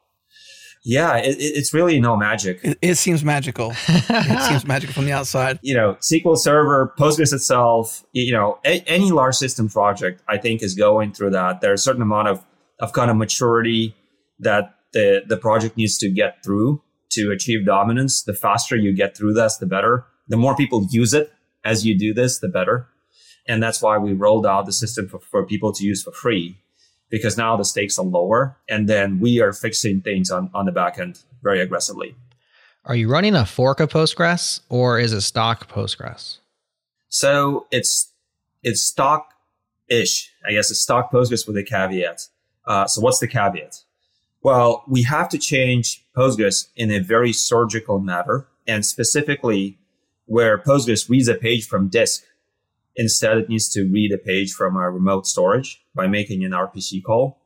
[0.84, 2.62] Yeah, it, it's really no magic.
[2.64, 3.74] It, it seems magical.
[3.88, 5.60] it seems magical from the outside.
[5.62, 10.64] You know, SQL Server, Postgres itself, you know, a, any large system project, I think,
[10.64, 11.60] is going through that.
[11.60, 12.46] There's a certain amount of,
[12.80, 13.94] of kind of maturity
[14.40, 18.24] that the, the project needs to get through to achieve dominance.
[18.24, 20.06] The faster you get through this, the better.
[20.28, 21.32] The more people use it
[21.64, 22.88] as you do this, the better.
[23.48, 26.58] And that's why we rolled out the system for, for people to use for free
[27.10, 30.72] because now the stakes are lower and then we are fixing things on, on the
[30.72, 32.16] back end very aggressively.
[32.86, 36.38] Are you running a fork of Postgres or is it stock Postgres?
[37.10, 38.12] So it's
[38.64, 39.34] it's stock
[39.88, 40.32] ish.
[40.48, 42.28] I guess it's stock Postgres with a caveat.
[42.66, 43.84] Uh, so what's the caveat?
[44.42, 49.78] Well, we have to change Postgres in a very surgical manner and specifically
[50.26, 52.24] where Postgres reads a page from disk
[53.00, 57.02] Instead, it needs to read a page from our remote storage by making an RPC
[57.02, 57.40] call.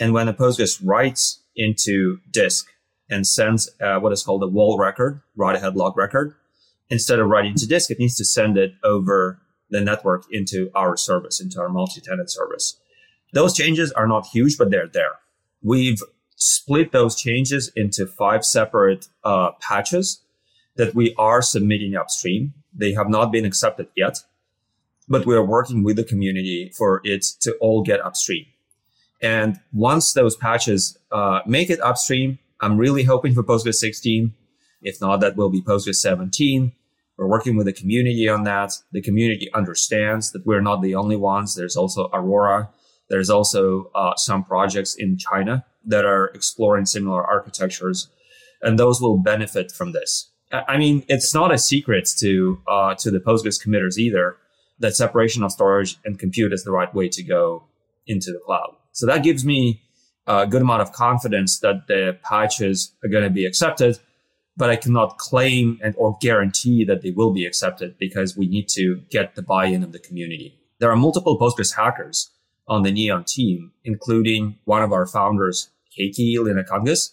[0.00, 2.66] And when a Postgres writes into disk
[3.08, 6.34] and sends uh, what is called a WAL record, write ahead log record,
[6.88, 9.40] instead of writing to disk, it needs to send it over
[9.70, 12.80] the network into our service, into our multi-tenant service.
[13.32, 15.12] Those changes are not huge, but they're there.
[15.62, 16.02] We've
[16.40, 20.22] split those changes into five separate uh, patches
[20.76, 22.54] that we are submitting upstream.
[22.74, 24.18] They have not been accepted yet
[25.10, 28.46] but we are working with the community for it to all get upstream.
[29.20, 34.32] And once those patches uh, make it upstream, I'm really hoping for Postgres 16.
[34.80, 36.72] If not, that will be Postgres 17.
[37.18, 38.72] We're working with the community on that.
[38.92, 41.54] The community understands that we're not the only ones.
[41.54, 42.70] There's also Aurora.
[43.10, 48.08] There's also uh, some projects in China that are exploring similar architectures,
[48.62, 50.30] and those will benefit from this.
[50.52, 54.36] I mean, it's not a secret to uh, to the Postgres committers either
[54.80, 57.64] that separation of storage and compute is the right way to go
[58.06, 58.74] into the cloud.
[58.92, 59.82] So that gives me
[60.26, 63.98] a good amount of confidence that the patches are going to be accepted,
[64.56, 68.68] but I cannot claim and or guarantee that they will be accepted because we need
[68.70, 70.58] to get the buy-in of the community.
[70.78, 72.30] There are multiple Postgres hackers
[72.70, 77.10] on the Neon team, including one of our founders, Heikki Linnakangas,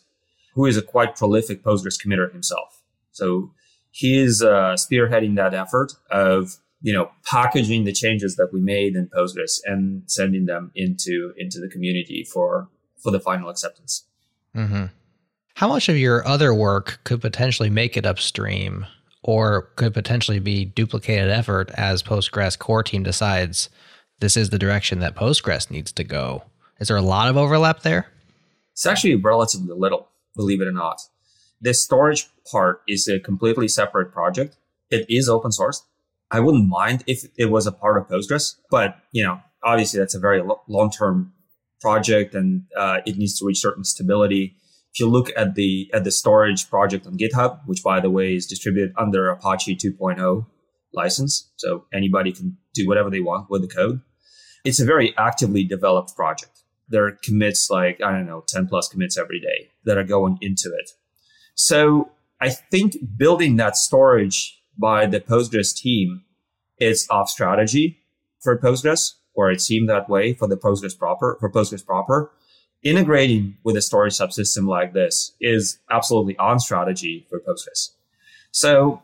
[0.53, 2.81] who is a quite prolific Postgres committer himself.
[3.11, 3.51] So
[3.91, 8.95] he is uh, spearheading that effort of you know, packaging the changes that we made
[8.95, 14.05] in Postgres and sending them into into the community for for the final acceptance.
[14.55, 14.85] Mm-hmm.
[15.55, 18.85] How much of your other work could potentially make it upstream,
[19.23, 23.69] or could potentially be duplicated effort as Postgres core team decides
[24.19, 26.43] this is the direction that Postgres needs to go?
[26.79, 28.07] Is there a lot of overlap there?
[28.73, 31.01] It's actually relatively little, believe it or not.
[31.61, 34.57] The storage part is a completely separate project.
[34.89, 35.83] It is open source.
[36.29, 40.15] I wouldn't mind if it was a part of Postgres, but you know, obviously that's
[40.15, 41.33] a very lo- long-term
[41.81, 44.55] project and uh, it needs to reach certain stability.
[44.93, 48.35] If you look at the at the storage project on GitHub, which by the way
[48.35, 50.45] is distributed under Apache 2.0
[50.93, 54.01] license, so anybody can do whatever they want with the code.
[54.63, 56.61] It's a very actively developed project.
[56.89, 60.37] There are commits like I don't know, 10 plus commits every day that are going
[60.41, 60.91] into it.
[61.55, 66.23] So I think building that storage by the Postgres team
[66.79, 68.03] is off strategy
[68.39, 72.31] for Postgres, or it seemed that way for the Postgres proper, for Postgres proper.
[72.83, 77.89] Integrating with a storage subsystem like this is absolutely on strategy for Postgres.
[78.51, 79.01] So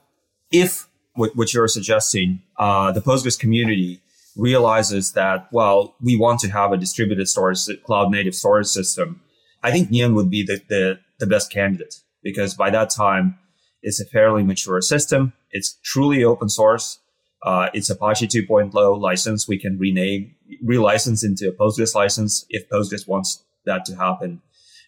[0.51, 4.01] if what you're suggesting, uh, the Postgres community
[4.35, 9.21] realizes that, well, we want to have a distributed storage, cloud native storage system.
[9.61, 13.37] I think Neon would be the, the, the best candidate because by that time,
[13.81, 15.33] it's a fairly mature system.
[15.51, 16.99] It's truly open source.
[17.43, 19.47] Uh, it's Apache 2.0 license.
[19.47, 20.33] We can rename,
[20.65, 24.41] relicense into a Postgres license if Postgres wants that to happen.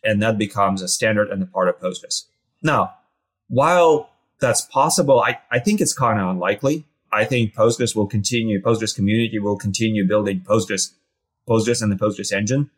[0.03, 2.23] And that becomes a standard and a part of Postgres.
[2.63, 2.93] Now,
[3.49, 4.09] while
[4.39, 6.85] that's possible, I, I think it's kind of unlikely.
[7.11, 10.91] I think Postgres will continue, Postgres community will continue building Postgres,
[11.47, 12.69] Postgres and the Postgres engine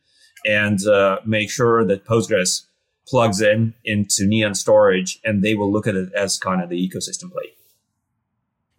[0.45, 2.66] and uh, make sure that Postgres
[3.08, 6.89] plugs in into Neon storage and they will look at it as kind of the
[6.89, 7.53] ecosystem play.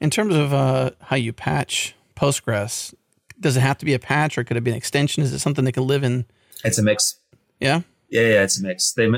[0.00, 2.94] In terms of uh, how you patch Postgres,
[3.40, 5.22] does it have to be a patch or could it be an extension?
[5.22, 6.24] Is it something that can live in?
[6.64, 7.16] It's a mix.
[7.60, 7.82] Yeah.
[8.08, 8.92] Yeah, yeah, it's a mix.
[8.92, 9.08] They,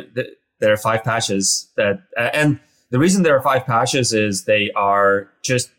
[0.59, 2.61] there are five patches that, uh, and
[2.91, 5.71] The reason there are five patches is they are just,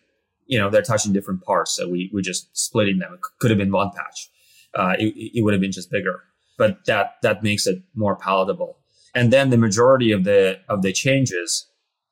[0.47, 1.76] you know, they're touching different parts.
[1.76, 3.14] So we, we're just splitting them.
[3.14, 4.30] It could have been one patch.
[4.74, 6.24] Uh, it, it would have been just bigger,
[6.57, 8.78] but that, that makes it more palatable.
[9.14, 11.68] And then the majority of the, of the changes.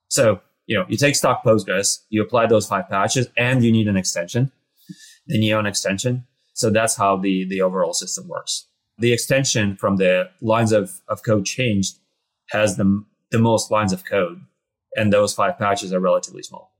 [0.09, 3.87] So, you know, you take stock Postgres, you apply those five patches and you need
[3.87, 4.51] an extension,
[5.27, 6.25] the Neon extension.
[6.53, 8.67] So that's how the, the overall system works.
[8.97, 11.99] The extension from the lines of, of code changed
[12.49, 14.41] has the, the most lines of code
[14.95, 16.73] and those five patches are relatively small.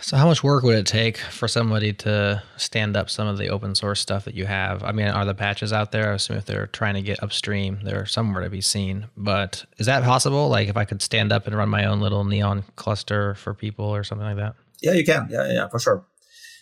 [0.00, 3.50] So, how much work would it take for somebody to stand up some of the
[3.50, 4.82] open source stuff that you have?
[4.82, 6.10] I mean, are the patches out there?
[6.10, 9.06] I assume if they're trying to get upstream, they're somewhere to be seen.
[9.16, 10.48] But is that possible?
[10.48, 13.84] Like, if I could stand up and run my own little neon cluster for people
[13.84, 14.54] or something like that?
[14.80, 15.28] Yeah, you can.
[15.30, 16.04] Yeah, yeah, for sure.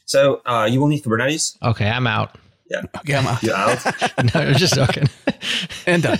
[0.04, 1.56] So, uh, you will need Kubernetes.
[1.62, 2.36] Okay, I'm out.
[2.68, 2.82] Yeah.
[2.98, 3.42] Okay, I'm out.
[3.42, 3.84] You out?
[4.34, 5.08] no, I'm just joking.
[5.86, 6.18] and done.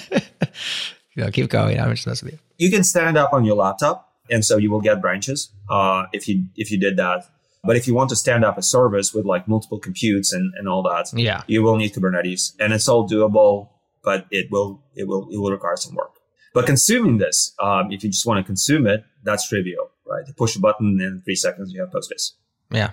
[1.17, 1.79] no, keep going.
[1.79, 2.67] I'm just messing with you.
[2.67, 6.29] You can stand up on your laptop and so you will get branches uh, if
[6.29, 7.25] you if you did that.
[7.63, 10.67] But if you want to stand up a service with like multiple computes and, and
[10.67, 13.69] all that, yeah, you will need Kubernetes, and it's all doable,
[14.03, 16.13] but it will it will it will require some work.
[16.55, 20.25] But consuming this, um, if you just want to consume it, that's trivial, right?
[20.27, 22.33] You push a button, and in three seconds you have Postgres.
[22.71, 22.91] Yeah,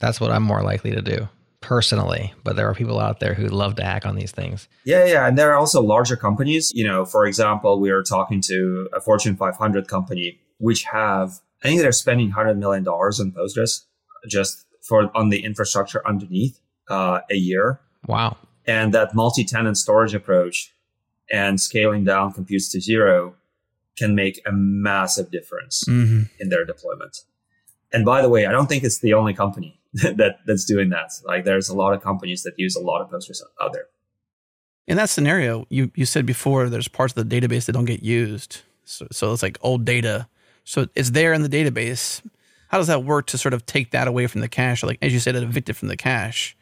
[0.00, 1.28] that's what I'm more likely to do
[1.66, 4.68] personally, but there are people out there who love to hack on these things.
[4.84, 6.70] Yeah, yeah, and there are also larger companies.
[6.72, 11.68] You know, for example, we are talking to a Fortune 500 company which have I
[11.68, 13.84] think they're spending hundred million dollars on Postgres
[14.28, 17.80] just for on the infrastructure underneath uh, a year.
[18.06, 18.36] Wow!
[18.66, 20.72] And that multi-tenant storage approach
[21.32, 23.34] and scaling down computes to zero
[23.98, 26.22] can make a massive difference mm-hmm.
[26.38, 27.22] in their deployment.
[27.92, 31.10] And by the way, I don't think it's the only company that that's doing that.
[31.24, 33.86] Like there's a lot of companies that use a lot of Postgres out there.
[34.86, 38.02] In that scenario, you you said before there's parts of the database that don't get
[38.02, 38.62] used.
[38.84, 40.28] So, so it's like old data.
[40.64, 42.22] So it's there in the database.
[42.68, 44.82] How does that work to sort of take that away from the cache?
[44.82, 46.56] Like as you said, evict it from the cache.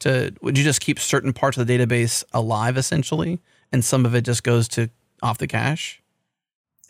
[0.00, 3.40] To would you just keep certain parts of the database alive essentially,
[3.72, 4.88] and some of it just goes to
[5.22, 6.02] off the cache?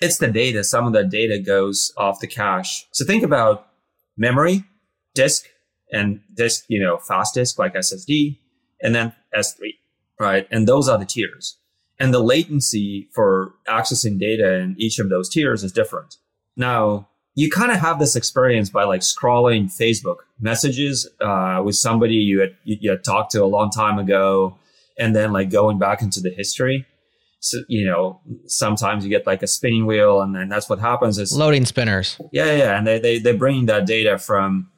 [0.01, 0.63] It's the data.
[0.63, 2.87] Some of the data goes off the cache.
[2.93, 3.67] So think about
[4.17, 4.65] memory,
[5.15, 5.47] disk,
[5.93, 8.39] and disk, you know, fast disk like SSD,
[8.83, 9.75] and then S3,
[10.19, 10.47] right?
[10.51, 11.57] And those are the tiers.
[11.99, 16.17] And the latency for accessing data in each of those tiers is different.
[16.57, 22.15] Now, you kind of have this experience by like scrolling Facebook messages uh, with somebody
[22.15, 24.57] you had, you had talked to a long time ago,
[24.99, 26.87] and then like going back into the history.
[27.41, 31.19] So, you know, sometimes you get like a spinning wheel, and then that's what happens
[31.19, 32.19] is loading spinners.
[32.33, 34.70] Yeah, yeah, and they they they're bringing that data from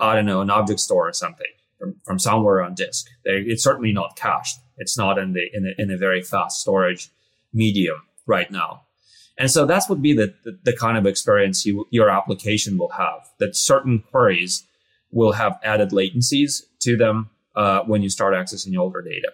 [0.00, 1.46] I don't know, an object store or something
[1.78, 3.06] from, from somewhere on disk.
[3.24, 4.58] They, it's certainly not cached.
[4.76, 7.10] It's not in the, in a, in a very fast storage
[7.52, 8.82] medium right now.
[9.38, 12.90] And so that's would be the, the, the kind of experience you, your application will
[12.90, 14.64] have that certain queries
[15.10, 19.32] will have added latencies to them uh, when you start accessing older data.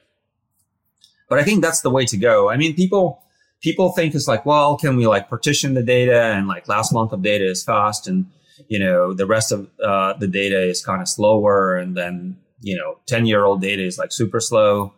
[1.29, 2.51] But I think that's the way to go.
[2.51, 3.23] I mean, people
[3.61, 7.13] people think it's like, well, can we like partition the data and like last month
[7.13, 8.27] of data is fast and
[8.69, 11.77] you know, the rest of uh, the data is kind of slower.
[11.77, 14.93] And then, you know, 10 year old data is like super slow.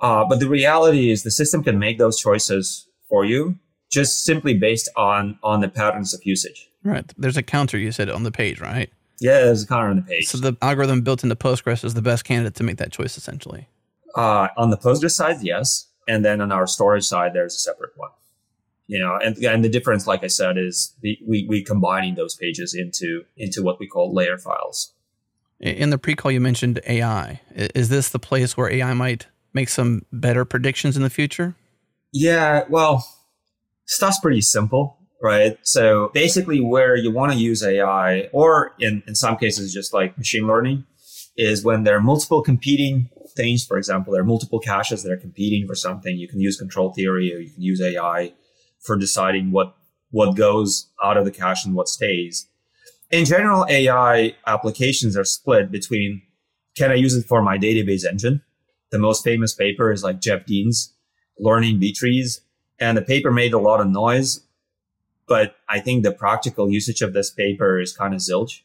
[0.00, 3.58] Uh, but the reality is the system can make those choices for you
[3.90, 6.68] just simply based on, on the patterns of usage.
[6.82, 7.10] Right.
[7.16, 8.90] There's a counter you said on the page, right?
[9.20, 10.26] Yeah, there's a counter on the page.
[10.26, 13.68] So the algorithm built into Postgres is the best candidate to make that choice essentially.
[14.14, 15.88] Uh, on the Postgres side, yes.
[16.08, 18.10] And then on our storage side, there's a separate one
[18.86, 22.36] you know, and, and the difference, like I said, is the, we, we combining those
[22.36, 24.92] pages into, into what we call layer files.
[25.60, 27.40] In the pre-call, you mentioned AI.
[27.54, 31.56] Is this the place where AI might make some better predictions in the future?
[32.12, 33.08] Yeah, well,
[33.86, 35.58] stuff's pretty simple, right?
[35.62, 40.16] So basically where you want to use AI, or in, in some cases, just like
[40.18, 40.84] machine learning,
[41.36, 43.64] is when there are multiple competing things.
[43.64, 46.16] For example, there are multiple caches that are competing for something.
[46.16, 48.32] You can use control theory or you can use AI
[48.80, 49.76] for deciding what
[50.10, 52.48] what goes out of the cache and what stays.
[53.10, 56.22] In general, AI applications are split between
[56.76, 58.42] can I use it for my database engine?
[58.90, 60.92] The most famous paper is like Jeff Dean's
[61.38, 62.42] Learning B-trees.
[62.78, 64.40] And the paper made a lot of noise,
[65.26, 68.60] but I think the practical usage of this paper is kind of zilch.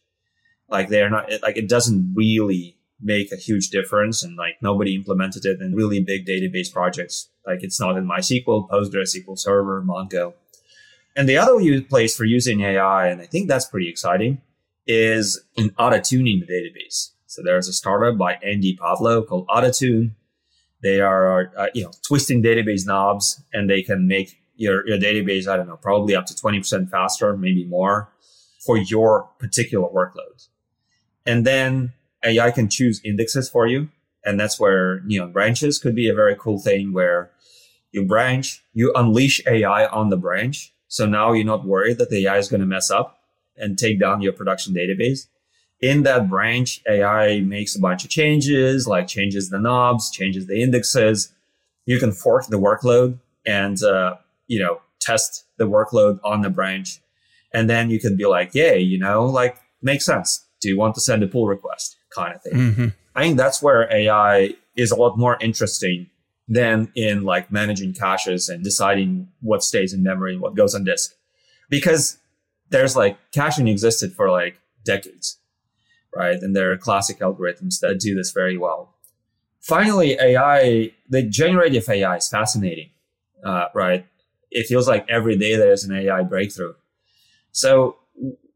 [0.67, 5.45] Like they're not, like it doesn't really make a huge difference and like nobody implemented
[5.45, 7.29] it in really big database projects.
[7.45, 10.33] Like it's not in MySQL, Postgres, SQL Server, Mongo.
[11.15, 14.41] And the other place for using AI, and I think that's pretty exciting,
[14.87, 17.11] is in auto-tuning the database.
[17.25, 20.11] So there's a startup by Andy Pavlo called OtterTune.
[20.81, 25.47] They are, uh, you know, twisting database knobs and they can make, your, your database,
[25.47, 28.11] I don't know, probably up to 20% faster, maybe more
[28.65, 30.47] for your particular workload.
[31.25, 33.89] And then AI can choose indexes for you.
[34.23, 37.31] And that's where Neon branches could be a very cool thing where
[37.91, 40.73] you branch, you unleash AI on the branch.
[40.87, 43.19] So now you're not worried that the AI is going to mess up
[43.57, 45.27] and take down your production database.
[45.81, 50.61] In that branch, AI makes a bunch of changes, like changes the knobs, changes the
[50.61, 51.33] indexes.
[51.85, 54.15] You can fork the workload and, uh,
[54.47, 57.01] you know, test the workload on the branch.
[57.53, 60.45] And then you can be like, yay, you know, like makes sense.
[60.61, 62.53] Do you want to send a pull request kind of thing?
[62.53, 62.87] Mm-hmm.
[63.15, 66.09] I think that's where AI is a lot more interesting
[66.47, 70.83] than in like managing caches and deciding what stays in memory and what goes on
[70.83, 71.13] disk.
[71.69, 72.17] Because
[72.69, 75.37] there's like caching existed for like decades,
[76.15, 76.41] right?
[76.41, 78.93] And there are classic algorithms that do this very well.
[79.61, 82.89] Finally, AI, the generative AI is fascinating,
[83.45, 84.05] uh, right?
[84.49, 86.73] It feels like every day there's an AI breakthrough.
[87.51, 87.97] So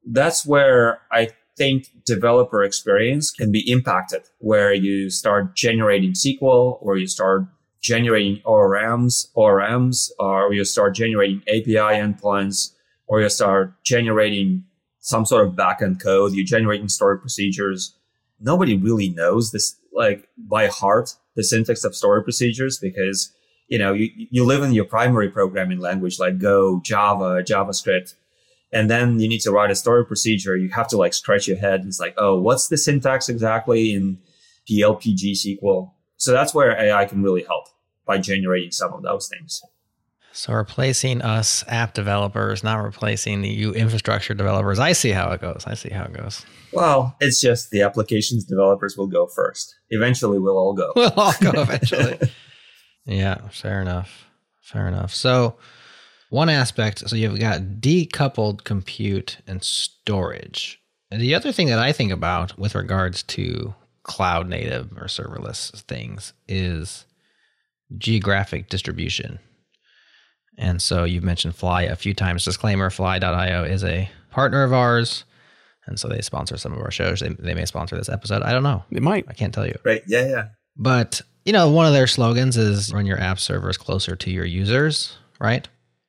[0.05, 6.97] that's where I think developer experience can be impacted, where you start generating SQL or
[6.97, 7.45] you start
[7.81, 12.73] generating ORMs, ORMs, uh, or you start generating API endpoints,
[13.07, 14.63] or you start generating
[14.99, 16.33] some sort of backend code.
[16.33, 17.95] You're generating stored procedures.
[18.39, 23.31] Nobody really knows this, like by heart, the syntax of stored procedures because,
[23.67, 28.15] you know, you, you live in your primary programming language like Go, Java, JavaScript
[28.75, 30.57] and then you need to write a stored procedure.
[30.57, 31.79] You have to like scratch your head.
[31.79, 34.19] And it's like, oh, what's the syntax exactly in
[34.67, 35.91] PL/pgSQL?
[36.17, 37.67] So that's where AI can really help
[38.05, 39.61] by generating some of those things.
[40.33, 44.77] So replacing us app developers, not replacing the you infrastructure developers.
[44.77, 45.63] I see how it goes.
[45.65, 46.45] I see how it goes.
[46.73, 49.73] Well, it's just the applications developers will go first.
[49.89, 50.91] Eventually, we'll all go.
[50.97, 52.19] We'll all go eventually.
[53.05, 54.25] yeah, fair enough.
[54.61, 55.13] Fair enough.
[55.13, 55.55] So
[56.29, 60.81] one aspect, so you've got decoupled compute and storage.
[61.11, 65.81] And the other thing that I think about with regards to cloud native or serverless
[65.83, 67.05] things is
[67.97, 69.39] geographic distribution.
[70.57, 72.45] And so you've mentioned Fly a few times.
[72.45, 75.25] Disclaimer Fly.io is a partner of ours.
[75.85, 77.19] And so they sponsor some of our shows.
[77.19, 78.41] They, they may sponsor this episode.
[78.41, 78.83] I don't know.
[78.91, 79.25] They might.
[79.27, 79.77] I can't tell you.
[79.83, 80.01] Right.
[80.07, 80.27] Yeah.
[80.27, 80.47] Yeah.
[80.75, 84.45] But, you know, one of their slogans is run your app servers closer to your
[84.45, 85.67] users, right?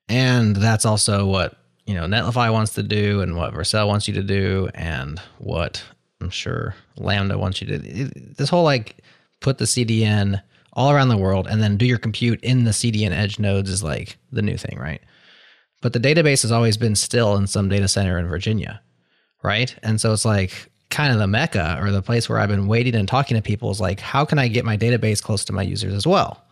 [0.08, 4.14] And that's also what, you know, Netlify wants to do and what Vercel wants you
[4.14, 5.82] to do and what
[6.20, 8.10] I'm sure Lambda wants you to do.
[8.36, 8.96] This whole like
[9.40, 10.42] put the CDN
[10.72, 13.82] all around the world and then do your compute in the CDN edge nodes is
[13.82, 15.00] like the new thing, right?
[15.82, 18.80] But the database has always been still in some data center in Virginia,
[19.42, 19.74] right?
[19.82, 22.94] And so it's like kind of the mecca or the place where I've been waiting
[22.94, 25.62] and talking to people is like, how can I get my database close to my
[25.62, 26.45] users as well?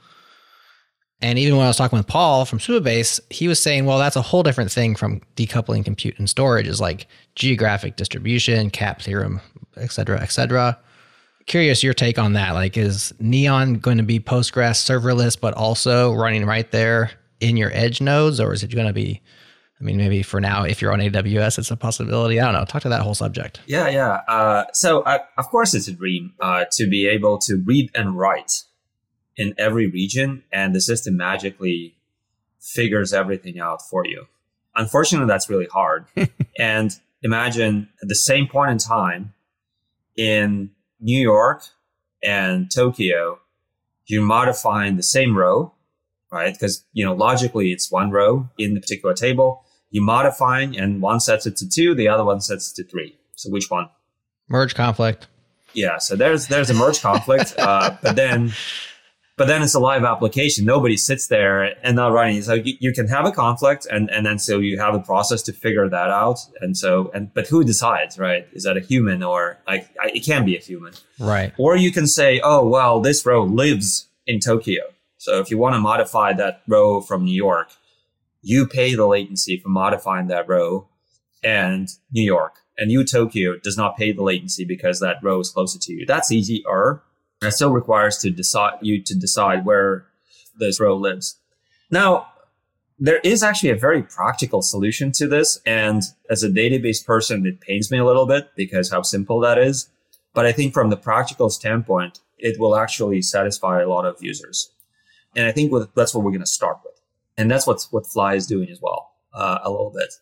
[1.25, 4.15] And even when I was talking with Paul from Supabase, he was saying, well, that's
[4.15, 9.41] a whole different thing from decoupling compute and storage is like geographic distribution, CAP theorem,
[9.79, 10.79] et cetera, et cetera.
[11.47, 12.51] Curious your take on that.
[12.51, 17.11] Like, is Neon going to be Postgres serverless, but also running right there
[17.41, 18.39] in your edge nodes?
[18.39, 19.23] Or is it going to be,
[19.81, 22.39] I mean, maybe for now, if you're on AWS, it's a possibility.
[22.39, 22.67] I don't know.
[22.67, 23.61] Talk to that whole subject.
[23.67, 24.21] Yeah, yeah.
[24.29, 28.15] Uh, so, uh, of course, it's a dream uh, to be able to read and
[28.15, 28.65] write
[29.37, 31.97] in every region, and the system magically
[32.61, 34.27] figures everything out for you.
[34.77, 36.07] Unfortunately, that's really hard.
[36.59, 39.35] and imagine at the same point in time
[40.17, 40.71] in
[41.01, 41.65] New York
[42.23, 43.39] and Tokyo,
[44.07, 45.73] you're modifying the same row,
[46.31, 46.53] right?
[46.53, 49.65] Because, you know, logically it's one row in the particular table.
[49.91, 53.17] You're modifying and one sets it to two, the other one sets it to three.
[53.37, 53.89] So which one?
[54.49, 55.29] Merge conflict.
[55.73, 55.99] Yeah.
[55.99, 57.55] So there's, there's a merge conflict.
[57.65, 58.53] Uh, but then
[59.37, 60.65] but then it's a live application.
[60.65, 62.41] Nobody sits there and not running.
[62.43, 65.43] So you, you, can have a conflict and, and then so you have a process
[65.43, 66.39] to figure that out.
[66.61, 68.47] And so, and, but who decides, right?
[68.53, 70.93] Is that a human or like, it can be a human.
[71.19, 71.53] Right.
[71.59, 74.83] Or you can say, oh, well, this row lives in Tokyo.
[75.19, 77.71] So if you want to modify that row from New York,
[78.41, 80.89] you pay the latency for modifying that row
[81.43, 85.51] and New York and you Tokyo does not pay the latency because that row is
[85.51, 86.07] closer to you.
[86.07, 87.03] That's easier
[87.47, 90.07] it still requires to decide you to decide where
[90.59, 91.39] this row lives.
[91.91, 92.29] Now,
[92.99, 95.61] there is actually a very practical solution to this.
[95.67, 99.59] And as a database person, it pains me a little bit because how simple that
[99.59, 99.89] is.
[100.33, 104.71] But I think from the practical standpoint, it will actually satisfy a lot of users.
[105.37, 107.01] And I think that's what we're going to start with.
[107.37, 110.15] And that's what, what Fly is doing as well, uh, a little bit.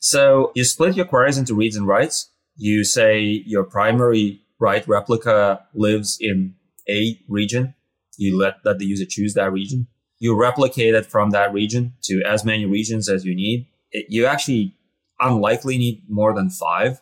[0.00, 2.30] So you split your queries into reads and writes.
[2.56, 4.86] You say your primary right?
[4.86, 6.54] Replica lives in
[6.88, 7.74] a region.
[8.16, 9.88] You let, let the user choose that region.
[10.20, 13.66] you replicate it from that region to as many regions as you need.
[13.90, 14.76] It, you actually
[15.18, 17.00] unlikely need more than five,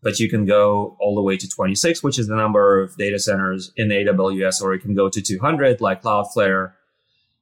[0.00, 3.18] but you can go all the way to 26, which is the number of data
[3.18, 6.72] centers in AWS, or you can go to 200 like Cloudflare.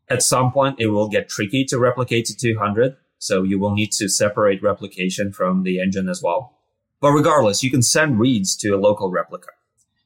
[0.08, 2.96] At some point, it will get tricky to replicate to 200.
[3.18, 6.58] So you will need to separate replication from the engine as well.
[7.00, 9.48] But regardless, you can send reads to a local replica.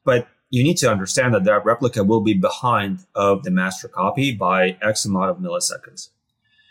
[0.04, 4.34] But you need to understand that that replica will be behind of the master copy
[4.34, 6.08] by X amount of milliseconds.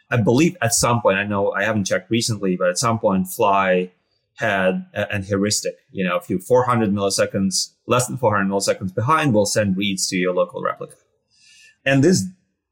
[0.10, 3.28] I believe at some point, I know I haven't checked recently, but at some point,
[3.28, 3.92] Fly
[4.36, 9.48] had an heuristic, you know, if you 400 milliseconds, less than 400 milliseconds behind, will
[9.48, 10.96] send reads to your local replica.
[11.86, 12.26] And this,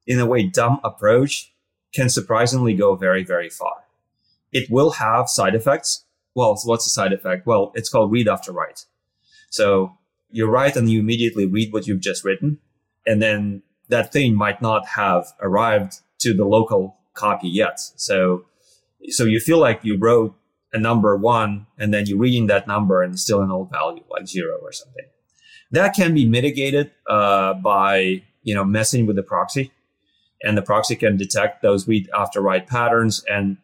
[0.05, 1.51] in a way, dumb approach
[1.93, 3.85] can surprisingly go very, very far.
[4.51, 6.05] It will have side effects.
[6.35, 7.47] Well, what's the side effect?
[7.47, 8.85] Well, it's called read after write.
[9.49, 9.97] So
[10.29, 12.59] you write and you immediately read what you've just written.
[13.07, 17.79] And then that thing might not have arrived to the local copy yet.
[17.79, 18.45] So,
[19.09, 20.35] so you feel like you wrote
[20.73, 24.03] a number one and then you're reading that number and it's still an old value
[24.09, 25.05] like zero or something.
[25.71, 29.71] That can be mitigated uh, by you know messing with the proxy,
[30.43, 33.57] and the proxy can detect those read after write patterns and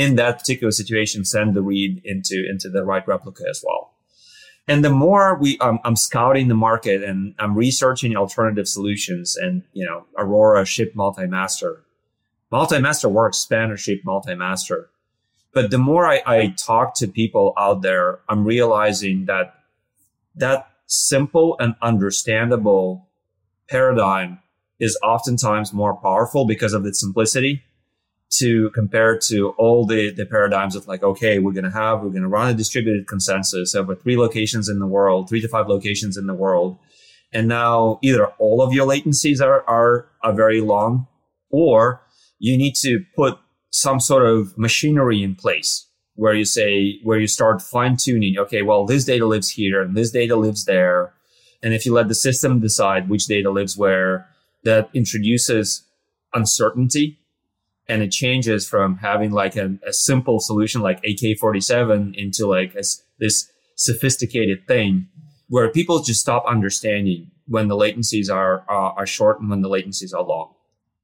[0.00, 3.92] in that particular situation send the read into into the right replica as well.
[4.66, 9.62] And the more we, um, I'm scouting the market and I'm researching alternative solutions and,
[9.72, 11.82] you know, Aurora ship multi-master.
[12.52, 14.90] Multi-master works, Spanner ship multi-master.
[15.52, 19.54] But the more I, I talk to people out there, I'm realizing that
[20.36, 23.08] that simple and understandable
[23.68, 24.38] paradigm
[24.78, 27.64] is oftentimes more powerful because of its simplicity
[28.30, 32.10] to compare to all the, the paradigms of like, okay, we're going to have, we're
[32.10, 35.68] going to run a distributed consensus over three locations in the world, three to five
[35.68, 36.78] locations in the world.
[37.32, 41.08] And now either all of your latencies are, are, are very long
[41.50, 42.02] or
[42.38, 43.38] you need to put
[43.70, 48.38] some sort of machinery in place where you say, where you start fine tuning.
[48.38, 48.62] Okay.
[48.62, 51.14] Well, this data lives here and this data lives there.
[51.62, 54.28] And if you let the system decide which data lives where,
[54.64, 55.84] that introduces
[56.34, 57.19] uncertainty
[57.90, 62.82] and it changes from having like a, a simple solution like AK47 into like a,
[63.18, 65.08] this sophisticated thing
[65.48, 69.68] where people just stop understanding when the latencies are, uh, are short and when the
[69.68, 70.54] latencies are long.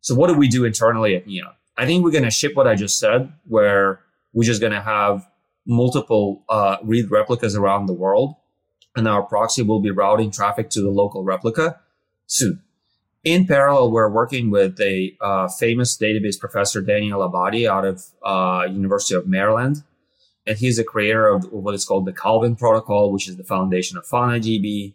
[0.00, 1.52] So what do we do internally at Neon?
[1.76, 4.00] I think we're going to ship what I just said, where
[4.32, 5.26] we're just going to have
[5.66, 8.36] multiple uh, read replicas around the world,
[8.94, 11.80] and our proxy will be routing traffic to the local replica
[12.26, 12.62] soon.
[13.26, 18.68] In parallel, we're working with a uh, famous database professor, Daniel Abadi, out of uh,
[18.70, 19.82] University of Maryland,
[20.46, 23.98] and he's the creator of what is called the Calvin protocol, which is the foundation
[23.98, 24.94] of FaunaDB.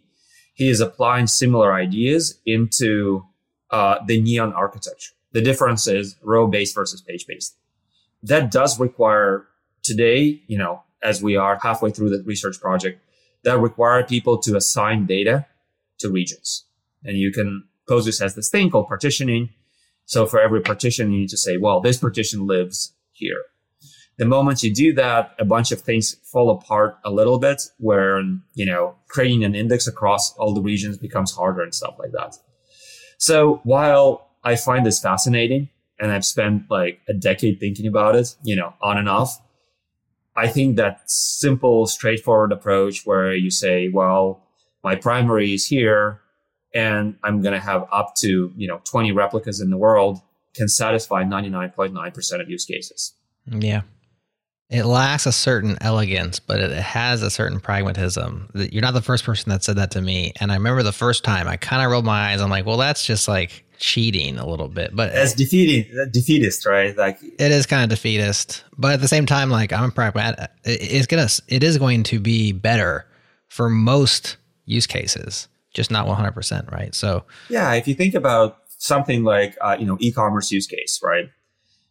[0.54, 3.26] He is applying similar ideas into
[3.70, 5.12] uh, the Neon architecture.
[5.32, 7.54] The difference is row based versus page based.
[8.22, 9.46] That does require
[9.82, 12.98] today, you know, as we are halfway through the research project,
[13.42, 15.44] that require people to assign data
[15.98, 16.64] to regions.
[17.04, 19.50] And you can Postgres has this thing called partitioning.
[20.04, 23.42] So for every partition, you need to say, well, this partition lives here.
[24.18, 28.20] The moment you do that, a bunch of things fall apart a little bit where,
[28.54, 32.36] you know, creating an index across all the regions becomes harder and stuff like that.
[33.18, 35.70] So while I find this fascinating
[36.02, 39.40] and I've spent like a decade thinking about it, you know, on and off.
[40.34, 44.42] I think that simple, straightforward approach where you say, well,
[44.82, 46.20] my primary is here
[46.74, 50.20] and I'm going to have up to, you know, 20 replicas in the world
[50.54, 53.14] can satisfy 99.9% of use cases.
[53.46, 53.82] Yeah.
[54.70, 58.50] It lacks a certain elegance, but it has a certain pragmatism.
[58.54, 60.32] You're not the first person that said that to me.
[60.40, 62.40] And I remember the first time I kind of rolled my eyes.
[62.40, 66.96] I'm like, well, that's just like cheating a little bit, but as defeating defeatist, right?
[66.96, 70.50] Like it is kind of defeatist, but at the same time, like I'm pragmatic.
[70.64, 73.06] It's gonna it is going to be better
[73.48, 76.94] for most use cases, just not 100 percent, right?
[76.94, 81.30] So yeah, if you think about something like uh, you know e-commerce use case, right?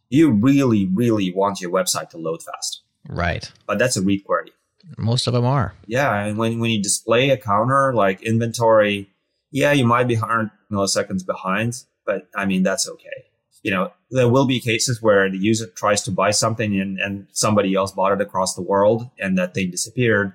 [0.08, 3.50] You really, really want your website to load fast, right?
[3.66, 4.52] But that's a read query.
[4.98, 5.74] Most of them are.
[5.86, 9.08] Yeah, and when when you display a counter like inventory
[9.52, 13.26] yeah, you might be 100 milliseconds behind, but I mean, that's okay.
[13.62, 17.28] You know, there will be cases where the user tries to buy something and, and
[17.32, 20.32] somebody else bought it across the world and that thing disappeared.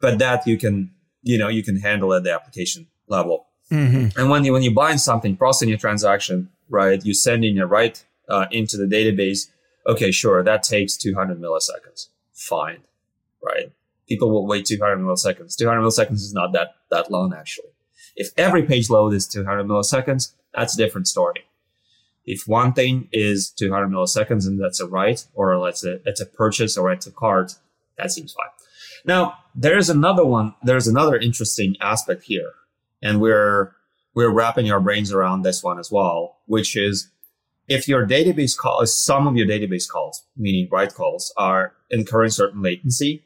[0.00, 0.90] But that you can,
[1.22, 3.46] you know, you can handle at the application level.
[3.70, 4.18] Mm-hmm.
[4.18, 7.66] And when you, when you buy something, processing your transaction, right, you send in your
[7.66, 9.48] write uh, into the database.
[9.86, 10.42] Okay, sure.
[10.42, 12.08] That takes 200 milliseconds.
[12.32, 12.80] Fine.
[13.42, 13.72] Right.
[14.08, 15.56] People will wait 200 milliseconds.
[15.56, 17.68] 200 milliseconds is not that, that long actually.
[18.16, 21.44] If every page load is 200 milliseconds, that's a different story.
[22.24, 26.26] If one thing is 200 milliseconds and that's a write, or let's say it's a
[26.26, 27.54] purchase or it's a cart,
[27.96, 28.50] that seems fine.
[29.04, 30.54] Now, there's another one.
[30.62, 32.52] There's another interesting aspect here,
[33.02, 33.72] and we're
[34.14, 37.10] we're wrapping our brains around this one as well, which is
[37.66, 42.62] if your database call, some of your database calls, meaning write calls, are incurring certain
[42.62, 43.24] latency,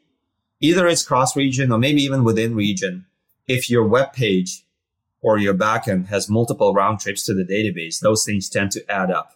[0.59, 3.05] either it's cross region or maybe even within region.
[3.47, 4.65] If your web page
[5.21, 9.11] or your backend has multiple round trips to the database, those things tend to add
[9.11, 9.33] up.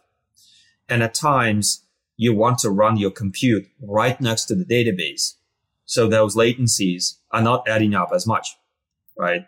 [0.89, 1.84] And at times
[2.16, 5.36] you want to run your compute right next to the database.
[5.88, 8.55] So those latencies are not adding up as much,
[9.17, 9.47] right?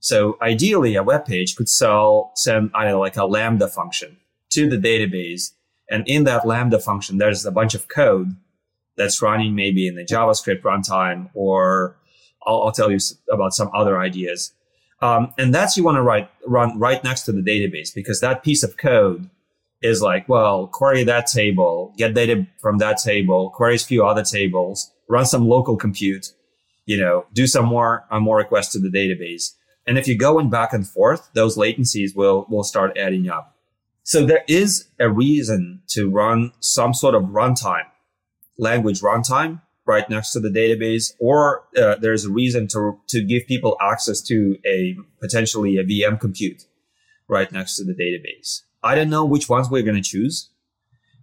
[0.00, 4.16] So ideally a web page could sell, send either like a Lambda function
[4.50, 5.52] to the database.
[5.90, 8.34] And in that Lambda function, there's a bunch of code
[8.96, 11.96] that's running maybe in the JavaScript runtime, or
[12.46, 12.98] I'll, I'll tell you
[13.30, 14.52] about some other ideas.
[15.02, 18.42] Um, and that's you want to write, run right next to the database because that
[18.42, 19.28] piece of code
[19.82, 24.22] is like, well, query that table, get data from that table, query a few other
[24.22, 26.32] tables, run some local compute,
[26.86, 29.52] you know, do some more, uh, more requests to the database.
[29.86, 33.54] And if you're going back and forth, those latencies will, will start adding up.
[34.02, 37.86] So there is a reason to run some sort of runtime,
[38.58, 43.46] language runtime right next to the database, or uh, there's a reason to, to give
[43.46, 46.64] people access to a potentially a VM compute
[47.28, 48.62] right next to the database.
[48.82, 50.50] I don't know which ones we're going to choose.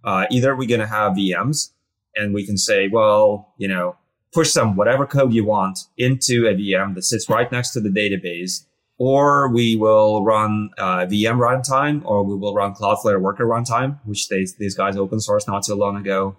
[0.03, 1.71] Uh, either we're going to have VMs
[2.15, 3.95] and we can say, well, you know,
[4.33, 7.89] push some whatever code you want into a VM that sits right next to the
[7.89, 8.65] database
[9.03, 14.27] or we will run uh, VM runtime, or we will run Cloudflare Worker runtime, which
[14.27, 16.35] they, these guys open source not too long ago.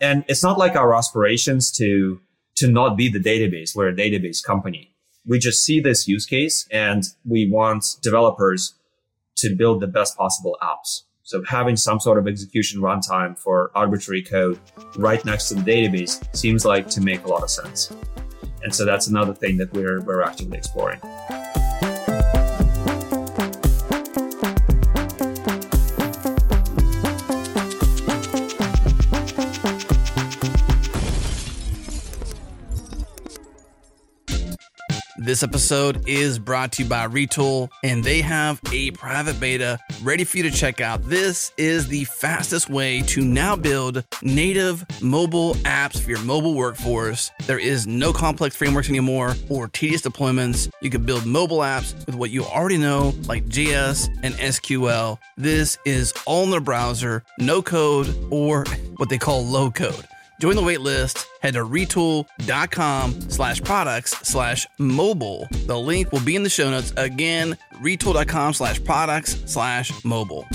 [0.00, 2.20] And it's not like our aspirations to
[2.56, 3.76] to not be the database.
[3.76, 4.92] We're a database company.
[5.24, 8.74] We just see this use case, and we want developers
[9.36, 11.02] to build the best possible apps.
[11.30, 14.58] So having some sort of execution runtime for arbitrary code
[14.96, 17.92] right next to the database seems like to make a lot of sense.
[18.64, 20.98] And so that's another thing that we're, we're actively exploring.
[35.22, 40.24] This episode is brought to you by Retool, and they have a private beta ready
[40.24, 41.02] for you to check out.
[41.02, 47.30] This is the fastest way to now build native mobile apps for your mobile workforce.
[47.46, 50.72] There is no complex frameworks anymore or tedious deployments.
[50.80, 55.18] You can build mobile apps with what you already know, like JS and SQL.
[55.36, 58.64] This is all in the browser, no code, or
[58.96, 60.06] what they call low code.
[60.40, 61.26] Join the waitlist.
[61.42, 65.46] Head to retool.com slash products slash mobile.
[65.66, 66.94] The link will be in the show notes.
[66.96, 70.46] Again, retool.com slash products slash mobile.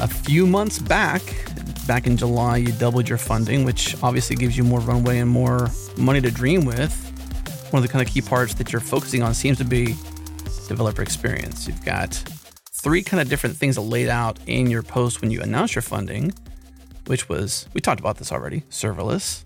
[0.00, 1.20] A few months back,
[1.90, 5.68] back in July, you doubled your funding, which obviously gives you more runway and more
[5.96, 6.94] money to dream with.
[7.72, 9.96] One of the kind of key parts that you're focusing on seems to be
[10.68, 11.66] developer experience.
[11.66, 12.14] You've got
[12.70, 16.32] three kind of different things laid out in your post when you announced your funding,
[17.08, 19.42] which was, we talked about this already serverless,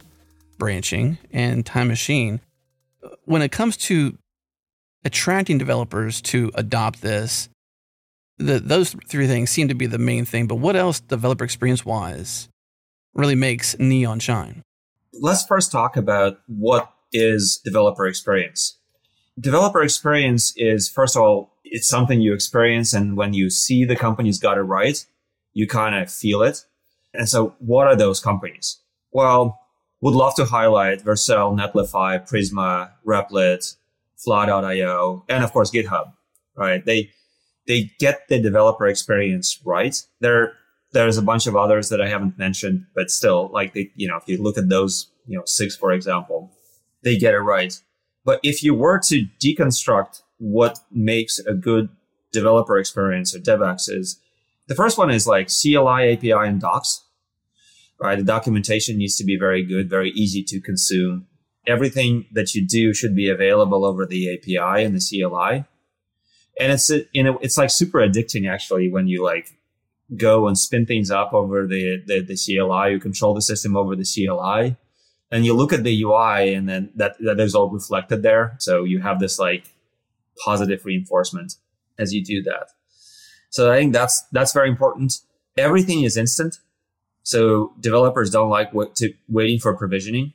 [0.59, 2.43] branching, and time machine.
[3.25, 4.19] When it comes to
[5.03, 7.49] attracting developers to adopt this,
[8.39, 10.47] the, those three things seem to be the main thing.
[10.47, 12.49] But what else, developer experience wise,
[13.15, 14.63] really makes Neon shine?
[15.13, 18.79] Let's first talk about what is developer experience.
[19.39, 22.93] Developer experience is, first of all, it's something you experience.
[22.93, 25.05] And when you see the company's got it right,
[25.53, 26.65] you kind of feel it.
[27.13, 28.81] And so what are those companies?
[29.13, 29.61] Well,
[30.01, 33.77] would love to highlight Vercel, Netlify, Prisma, Replit,
[34.17, 36.13] Fly.io, and of course GitHub,
[36.57, 36.85] right?
[36.85, 37.11] They,
[37.67, 40.01] they get the developer experience right.
[40.21, 40.53] There,
[40.93, 44.17] there's a bunch of others that I haven't mentioned, but still, like they, you know,
[44.17, 46.51] if you look at those, you know, six, for example,
[47.03, 47.79] they get it right.
[48.25, 51.89] But if you were to deconstruct what makes a good
[52.33, 54.21] developer experience or DevX is
[54.67, 57.03] the first one is like CLI, API, and docs,
[58.01, 58.17] right?
[58.17, 61.27] The documentation needs to be very good, very easy to consume.
[61.67, 65.65] Everything that you do should be available over the API and the CLI
[66.61, 69.57] and it's you know it's like super addicting actually when you like
[70.17, 72.93] go and spin things up over the, the the, CLI.
[72.93, 74.77] You control the system over the CLI,
[75.31, 78.57] and you look at the UI, and then that that is all reflected there.
[78.59, 79.67] So you have this like
[80.45, 81.55] positive reinforcement
[81.99, 82.69] as you do that.
[83.51, 85.15] So I think that's that's very important.
[85.57, 86.59] Everything is instant.
[87.23, 90.35] So developers don't like to, waiting for provisioning.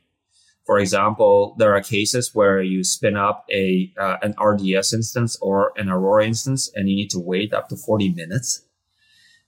[0.70, 5.74] For example, there are cases where you spin up a uh, an RDS instance or
[5.78, 8.62] an Aurora instance, and you need to wait up to 40 minutes.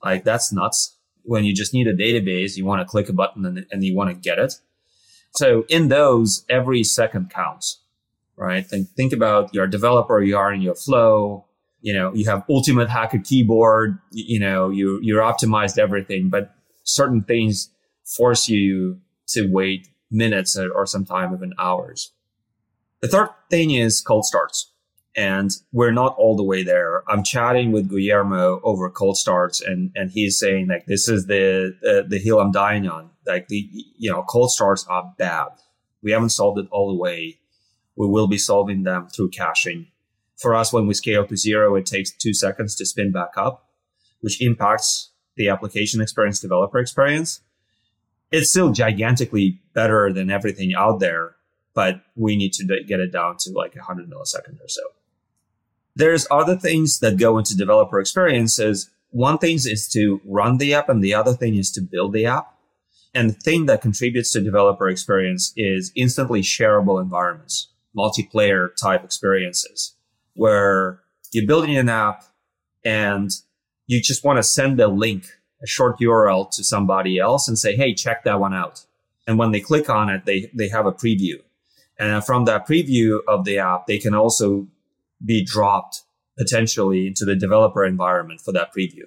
[0.04, 0.98] Like that's nuts.
[1.22, 3.96] When you just need a database, you want to click a button and, and you
[3.96, 4.56] want to get it.
[5.36, 7.82] So in those, every second counts,
[8.36, 8.66] right?
[8.66, 11.46] Think, think about your developer, you are in your flow,
[11.82, 16.56] you know, you have ultimate hacker keyboard, you, you know, you, you're optimized everything, but
[16.84, 17.70] certain things
[18.06, 22.12] force you to wait minutes or, some time even hours.
[22.99, 24.72] The third thing is cold starts.
[25.16, 27.03] And we're not all the way there.
[27.09, 31.76] I'm chatting with Guillermo over cold starts and, and he's saying like, this is the,
[31.86, 33.09] uh, the hill I'm dying on.
[33.28, 35.49] Like the, you know, cold starts are bad.
[36.01, 37.39] We haven't solved it all the way.
[37.95, 39.88] We will be solving them through caching.
[40.38, 43.70] For us, when we scale to zero, it takes two seconds to spin back up,
[44.22, 47.41] which impacts the application experience, developer experience.
[48.32, 51.36] It's still gigantically better than everything out there,
[51.74, 54.82] but we need to get it down to like 100 milliseconds or so.
[55.96, 58.90] There's other things that go into developer experiences.
[59.10, 62.26] One thing is to run the app and the other thing is to build the
[62.26, 62.56] app.
[63.14, 69.96] And the thing that contributes to developer experience is instantly shareable environments, multiplayer type experiences
[70.34, 71.02] where
[71.34, 72.24] you're building an app
[72.86, 73.32] and
[73.88, 75.26] you just want to send a link,
[75.64, 78.86] a short URL to somebody else and say, Hey, check that one out.
[79.28, 81.41] And when they click on it, they, they have a preview.
[81.99, 84.68] And from that preview of the app, they can also
[85.24, 86.01] be dropped
[86.38, 89.03] potentially into the developer environment for that preview.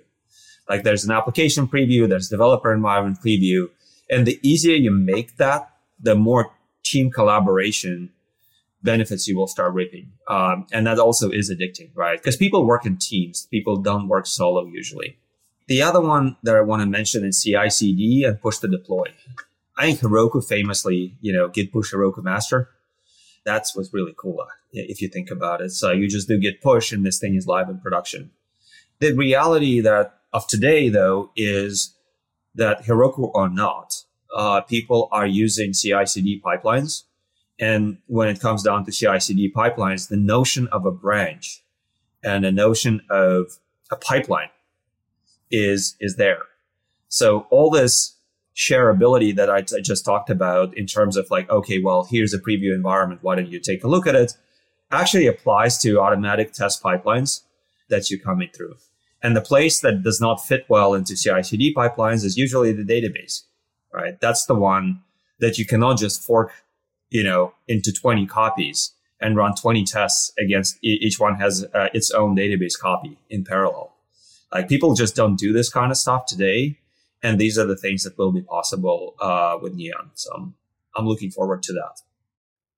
[0.68, 3.68] Like there's an application preview, there's developer environment preview.
[4.09, 6.52] And the easier you make that, the more
[6.84, 8.11] team collaboration
[8.82, 10.12] benefits you will start reaping.
[10.28, 12.18] Um, and that also is addicting, right?
[12.18, 13.48] Because people work in teams.
[13.50, 15.18] People don't work solo usually.
[15.67, 19.07] The other one that I want to mention is CI CD and push to deploy.
[19.77, 22.69] I think Heroku famously, you know, git push Heroku master.
[23.45, 25.71] That's what's really cool uh, if you think about it.
[25.71, 28.31] So you just do git push and this thing is live in production.
[29.01, 31.95] The reality that of today though is
[32.55, 34.05] that Heroku or not,
[34.37, 37.05] uh, people are using CI CD pipelines
[37.59, 41.62] and when it comes down to CI CD pipelines, the notion of a branch
[42.23, 43.59] and the notion of
[43.91, 44.49] a pipeline
[45.55, 46.38] is, is there.
[47.09, 48.16] So all this
[48.57, 52.74] shareability that I, just talked about in terms of like, okay, well, here's a preview
[52.74, 53.22] environment.
[53.22, 54.34] Why don't you take a look at it?
[54.90, 57.42] Actually applies to automatic test pipelines
[57.88, 58.76] that you're coming through.
[59.22, 62.84] And the place that does not fit well into CI CD pipelines is usually the
[62.84, 63.42] database,
[63.92, 64.20] right?
[64.20, 65.02] That's the one
[65.40, 66.52] that you cannot just fork
[67.14, 72.11] you know, into 20 copies and run 20 tests against each one has uh, its
[72.11, 73.93] own database copy in parallel.
[74.53, 76.78] Like people just don't do this kind of stuff today.
[77.22, 80.11] And these are the things that will be possible uh, with Neon.
[80.14, 80.55] So I'm,
[80.97, 82.01] I'm looking forward to that.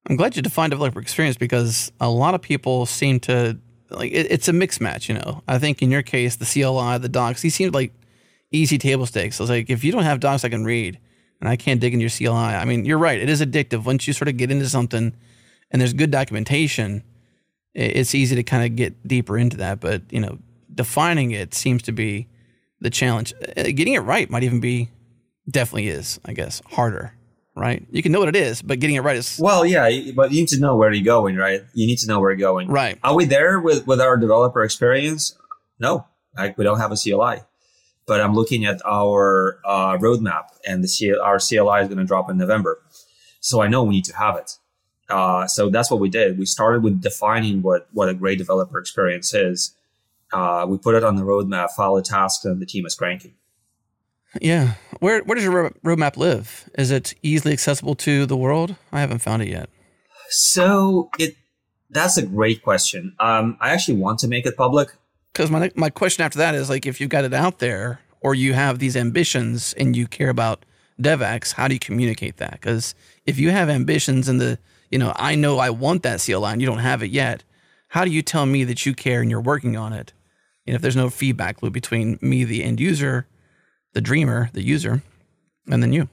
[0.09, 3.59] I'm glad you defined developer experience because a lot of people seem to
[3.91, 5.09] like it, it's a mix match.
[5.09, 7.93] You know, I think in your case, the CLI, the docs, these seem like
[8.53, 9.41] easy table stakes.
[9.41, 11.01] It's like if you don't have docs I can read,
[11.41, 12.55] and I can't dig into your CLI.
[12.55, 13.21] I mean, you're right.
[13.21, 13.85] It is addictive.
[13.85, 15.15] Once you sort of get into something
[15.71, 17.03] and there's good documentation,
[17.75, 19.81] it's easy to kind of get deeper into that.
[19.81, 20.39] But, you know,
[20.77, 22.29] defining it seems to be
[22.81, 23.35] the challenge.
[23.57, 24.91] Uh, getting it right might even be,
[25.51, 27.13] definitely is, I guess, harder,
[27.57, 27.85] right?
[27.91, 29.39] You can know what it is, but getting it right is.
[29.41, 31.63] Well, yeah, but you need to know where you're going, right?
[31.75, 32.69] You need to know where you're going.
[32.69, 32.99] Right.
[33.03, 35.37] Are we there with, with our developer experience?
[35.81, 36.07] No,
[36.37, 37.43] like we don't have a CLI
[38.07, 42.05] but I'm looking at our uh, roadmap and the C- our CLI is going to
[42.05, 42.81] drop in November.
[43.41, 44.57] So I know we need to have it.
[45.09, 46.39] Uh, so that's what we did.
[46.39, 49.75] We started with defining what, what a great developer experience is.
[50.33, 53.35] Uh, we put it on the roadmap, follow a task, and the team is cranking.
[54.41, 54.75] Yeah.
[55.01, 56.69] Where, where does your roadmap live?
[56.77, 58.77] Is it easily accessible to the world?
[58.93, 59.71] I haven't found it yet.
[60.29, 61.37] So it,
[61.91, 63.15] that's a great question.
[63.21, 64.91] Um, I actually want to make it public
[65.37, 68.35] because my my question after that is like if you've got it out there or
[68.35, 70.65] you have these ambitions and you care about
[71.01, 72.53] DevX, how do you communicate that?
[72.53, 72.95] Because
[73.27, 74.59] if you have ambitions and the
[74.91, 77.45] you know I know I want that CLI and you don't have it yet,
[77.97, 80.13] how do you tell me that you care and you're working on it?
[80.67, 83.27] And if there's no feedback loop between me, the end user,
[83.95, 85.03] the dreamer, the user,
[85.71, 86.11] and then you.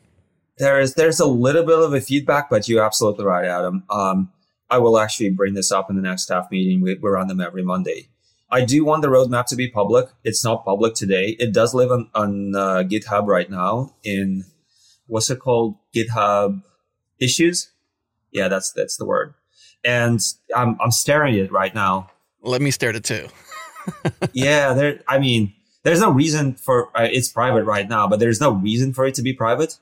[0.60, 3.84] There is there's a little bit of a feedback, but you're absolutely right, Adam.
[3.90, 4.32] Um,
[4.70, 6.80] I will actually bring this up in the next staff meeting.
[6.80, 8.08] We, we run them every Monday.
[8.50, 10.08] I do want the roadmap to be public.
[10.24, 11.36] It's not public today.
[11.38, 14.46] It does live on, on uh, GitHub right now in
[15.08, 15.76] what's it called?
[15.94, 16.64] GitHub
[17.20, 17.72] issues.
[18.32, 19.34] Yeah, that's that's the word.
[19.84, 20.22] And
[20.56, 22.10] I'm I'm staring at it right now.
[22.42, 23.28] Let me stare at it too.
[24.34, 25.02] yeah, there.
[25.08, 25.54] I mean,
[25.84, 29.16] there's no reason for uh, it's private right now, but there's no reason for it
[29.16, 29.78] to be private.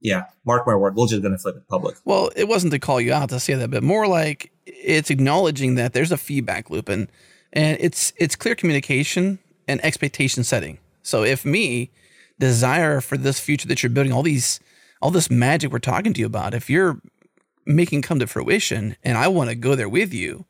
[0.00, 1.96] Yeah, mark my word, we're just gonna flip it public.
[2.04, 5.74] Well, it wasn't to call you out to say that, but more like it's acknowledging
[5.74, 7.08] that there's a feedback loop and
[7.52, 10.78] and it's it's clear communication and expectation setting.
[11.02, 11.90] So if me
[12.38, 14.60] desire for this future that you're building, all these
[15.00, 17.00] all this magic we're talking to you about, if you're
[17.68, 20.46] making come to fruition and I want to go there with you,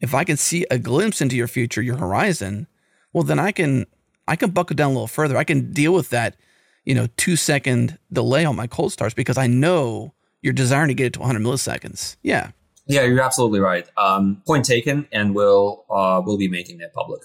[0.00, 2.68] if I can see a glimpse into your future, your horizon,
[3.12, 3.86] well then I can
[4.28, 5.36] I can buckle down a little further.
[5.36, 6.36] I can deal with that,
[6.84, 10.94] you know, two second delay on my cold starts because I know you're desiring to
[10.94, 12.16] get it to 100 milliseconds.
[12.22, 12.52] Yeah.
[12.86, 13.86] Yeah, you're absolutely right.
[13.96, 17.22] Um, point taken, and we'll uh, we'll be making that public.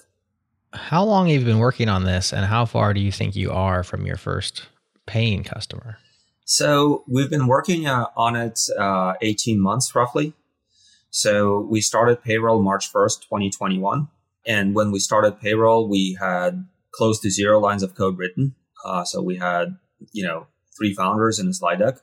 [0.72, 3.50] How long have you been working on this, and how far do you think you
[3.50, 4.66] are from your first
[5.06, 5.98] paying customer?
[6.48, 10.32] So we've been working uh, on it uh, 18 months roughly.
[11.10, 14.06] So we started payroll March 1st, 2021.
[14.46, 18.54] And when we started payroll, we had close to zero lines of code written.
[18.84, 19.76] Uh, so we had,
[20.12, 20.46] you know,
[20.78, 21.96] three founders in a slide deck.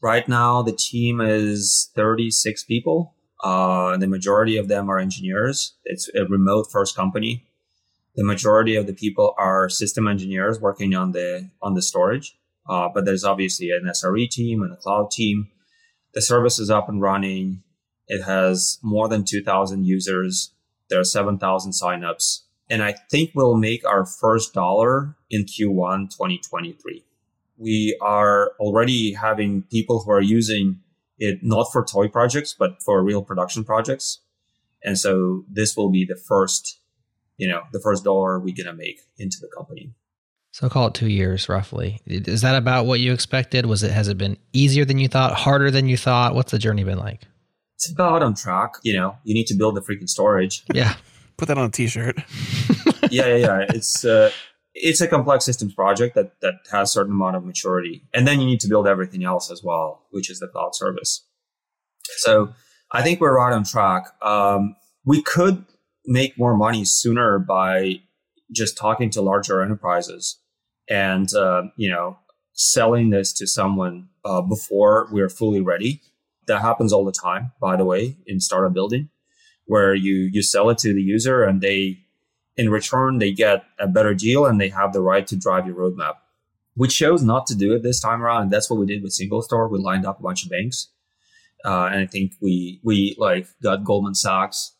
[0.00, 3.14] Right now, the team is 36 people.
[3.44, 5.74] Uh, the majority of them are engineers.
[5.84, 7.46] It's a remote first company.
[8.16, 12.39] The majority of the people are system engineers working on the on the storage.
[12.70, 15.48] Uh, but there's obviously an SRE team and a cloud team.
[16.14, 17.64] The service is up and running.
[18.06, 20.52] It has more than 2,000 users.
[20.88, 22.42] There are 7,000 signups.
[22.68, 27.04] And I think we'll make our first dollar in Q1 2023.
[27.58, 30.78] We are already having people who are using
[31.18, 34.20] it not for toy projects, but for real production projects.
[34.84, 36.78] And so this will be the first,
[37.36, 39.92] you know, the first dollar we're going to make into the company.
[40.52, 42.00] So call it two years roughly.
[42.06, 43.66] Is that about what you expected?
[43.66, 46.34] Was it has it been easier than you thought, harder than you thought?
[46.34, 47.22] What's the journey been like?
[47.76, 48.74] It's about on track.
[48.82, 50.64] You know, you need to build the freaking storage.
[50.74, 50.94] Yeah.
[51.36, 52.18] Put that on a t-shirt.
[53.10, 53.66] yeah, yeah, yeah.
[53.70, 54.30] It's uh,
[54.74, 58.40] it's a complex systems project that that has a certain amount of maturity, and then
[58.40, 61.26] you need to build everything else as well, which is the cloud service.
[62.18, 62.52] So
[62.92, 64.08] I think we're right on track.
[64.20, 64.76] Um,
[65.06, 65.64] we could
[66.04, 68.02] make more money sooner by
[68.52, 70.39] just talking to larger enterprises
[70.90, 72.18] and uh, you know
[72.52, 76.02] selling this to someone uh, before we're fully ready
[76.46, 79.08] that happens all the time, by the way, in startup building,
[79.66, 82.00] where you you sell it to the user and they
[82.56, 85.76] in return they get a better deal and they have the right to drive your
[85.76, 86.14] roadmap.
[86.76, 89.16] We chose not to do it this time around, and that's what we did with
[89.18, 89.70] SingleStore.
[89.70, 90.88] We lined up a bunch of banks,
[91.64, 94.72] uh, and I think we we like got Goldman Sachs.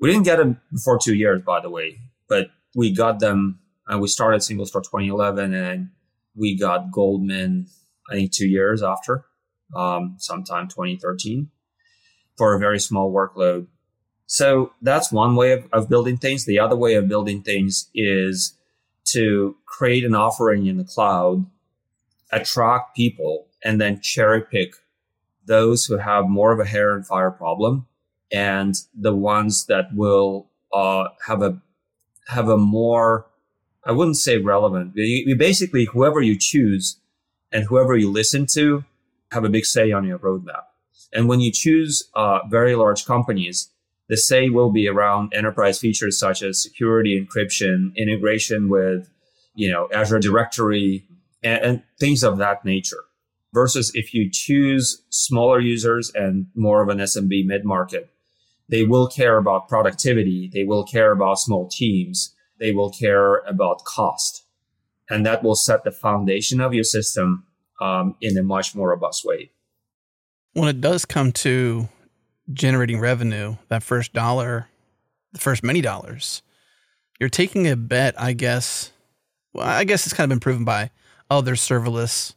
[0.00, 1.98] We didn't get them before two years, by the way,
[2.28, 5.90] but we got them and we started SingleStore 2011, and
[6.34, 7.66] we got Goldman
[8.10, 9.24] I think two years after
[9.74, 11.50] um, sometime 2013
[12.36, 13.66] for a very small workload.
[14.26, 16.44] So that's one way of, of building things.
[16.44, 18.58] The other way of building things is
[19.06, 21.46] to create an offering in the cloud,
[22.32, 24.74] attract people, and then cherry pick
[25.46, 27.86] those who have more of a hair and fire problem
[28.32, 31.60] and the ones that will uh, have a
[32.28, 33.26] have a more
[33.86, 34.92] I wouldn't say relevant.
[34.94, 36.98] You, you basically whoever you choose
[37.52, 38.84] and whoever you listen to
[39.30, 40.64] have a big say on your roadmap.
[41.12, 43.70] And when you choose uh, very large companies,
[44.08, 49.08] the say will be around enterprise features such as security, encryption, integration with,
[49.54, 51.06] you know, Azure Directory,
[51.42, 53.04] and, and things of that nature.
[53.52, 58.10] Versus if you choose smaller users and more of an SMB mid market,
[58.68, 60.50] they will care about productivity.
[60.52, 62.33] They will care about small teams.
[62.58, 64.44] They will care about cost.
[65.10, 67.44] And that will set the foundation of your system
[67.80, 69.50] um, in a much more robust way.
[70.52, 71.88] When it does come to
[72.52, 74.68] generating revenue, that first dollar,
[75.32, 76.42] the first many dollars,
[77.18, 78.92] you're taking a bet, I guess.
[79.52, 80.90] Well, I guess it's kind of been proven by
[81.30, 82.34] other serverless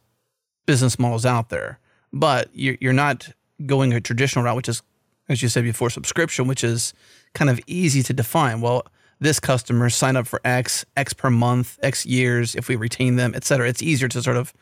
[0.66, 1.78] business models out there,
[2.12, 3.30] but you're not
[3.66, 4.82] going a traditional route, which is,
[5.28, 6.94] as you said before, subscription, which is
[7.34, 8.60] kind of easy to define.
[8.60, 8.86] Well,
[9.20, 13.32] this customer sign up for X, X per month, X years, if we retain them,
[13.34, 13.68] et cetera.
[13.68, 14.52] It's easier to sort of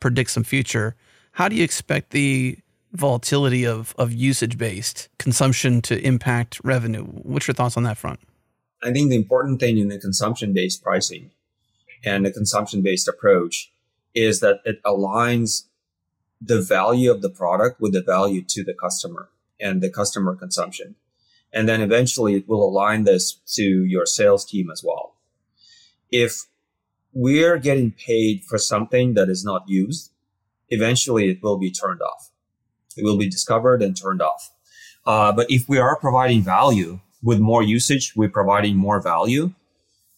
[0.00, 0.94] predict some future.
[1.32, 2.58] How do you expect the
[2.92, 7.04] volatility of, of usage based consumption to impact revenue?
[7.04, 8.20] What's your thoughts on that front?
[8.82, 11.30] I think the important thing in the consumption based pricing
[12.04, 13.70] and the consumption based approach
[14.14, 15.64] is that it aligns
[16.40, 19.28] the value of the product with the value to the customer
[19.60, 20.94] and the customer consumption.
[21.56, 25.14] And then eventually it will align this to your sales team as well.
[26.12, 26.44] If
[27.14, 30.12] we're getting paid for something that is not used,
[30.68, 32.30] eventually it will be turned off.
[32.94, 34.52] It will be discovered and turned off.
[35.06, 39.54] Uh, but if we are providing value with more usage, we're providing more value,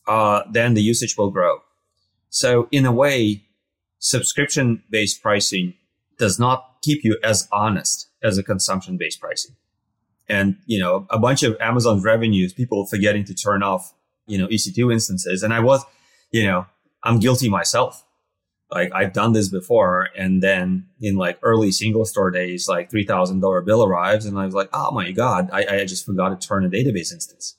[0.09, 1.61] uh, then the usage will grow.
[2.31, 3.45] So in a way,
[4.01, 5.75] subscription based pricing
[6.19, 9.55] does not keep you as honest as a consumption based pricing.
[10.29, 13.95] And, you know, a bunch of Amazon's revenues, people forgetting to turn off,
[14.27, 15.43] you know, EC2 instances.
[15.43, 15.85] And I was,
[16.31, 16.67] you know,
[17.03, 18.05] I'm guilty myself.
[18.71, 20.09] Like I've done this before.
[20.17, 24.69] And then in like early SingleStore days, like $3,000 bill arrives and I was like,
[24.75, 27.57] oh my God, I, I just forgot to turn a database instance.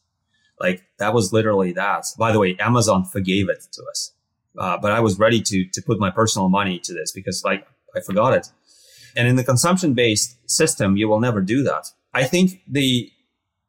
[0.60, 2.06] Like that was literally that.
[2.18, 4.12] By the way, Amazon forgave it to us.
[4.58, 7.66] Uh, but I was ready to, to put my personal money to this because like
[7.96, 8.52] I forgot it.
[9.16, 11.88] And in the consumption based system, you will never do that.
[12.14, 13.12] I think the,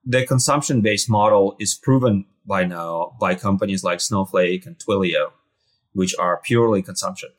[0.04, 5.32] the consumption based model is proven by now by companies like Snowflake and Twilio
[5.92, 7.30] which are purely consumption.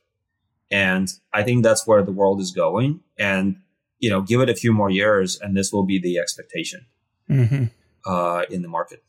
[0.70, 3.02] And I think that's where the world is going.
[3.18, 3.58] And,
[4.00, 6.86] you know, give it a few more years and this will be the expectation
[7.30, 7.66] mm-hmm.
[8.06, 9.04] uh, in the market.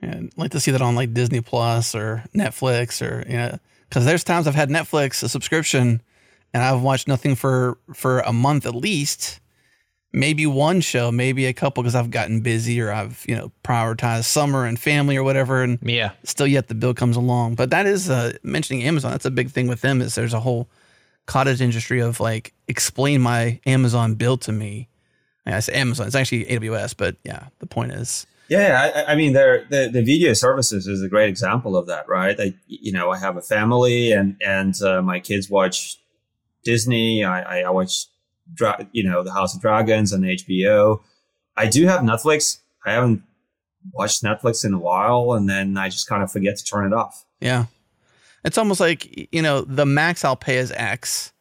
[0.00, 3.58] And I'd like to see that on like Disney Plus or Netflix or, you know,
[3.88, 6.02] because there's times I've had Netflix, a subscription,
[6.52, 9.40] and I've watched nothing for, for a month at least
[10.14, 14.24] maybe one show, maybe a couple because I've gotten busy or I've, you know, prioritized
[14.24, 15.62] summer and family or whatever.
[15.62, 17.56] And yeah, still yet the bill comes along.
[17.56, 19.10] But that is uh, mentioning Amazon.
[19.10, 20.68] That's a big thing with them is there's a whole
[21.26, 24.88] cottage industry of like, explain my Amazon bill to me.
[25.46, 28.26] I say Amazon, it's actually AWS, but yeah, the point is.
[28.48, 32.08] Yeah, I, I mean, there the, the video services is a great example of that,
[32.08, 32.38] right?
[32.38, 35.98] I, you know, I have a family and and uh, my kids watch
[36.62, 37.24] Disney.
[37.24, 38.06] I, I watch
[38.52, 41.00] Dra- you know, the House of Dragons and HBO.
[41.56, 42.58] I do have Netflix.
[42.84, 43.22] I haven't
[43.92, 46.94] watched Netflix in a while, and then I just kind of forget to turn it
[46.94, 47.24] off.
[47.40, 47.66] Yeah,
[48.44, 51.32] it's almost like you know the max I'll pay is X.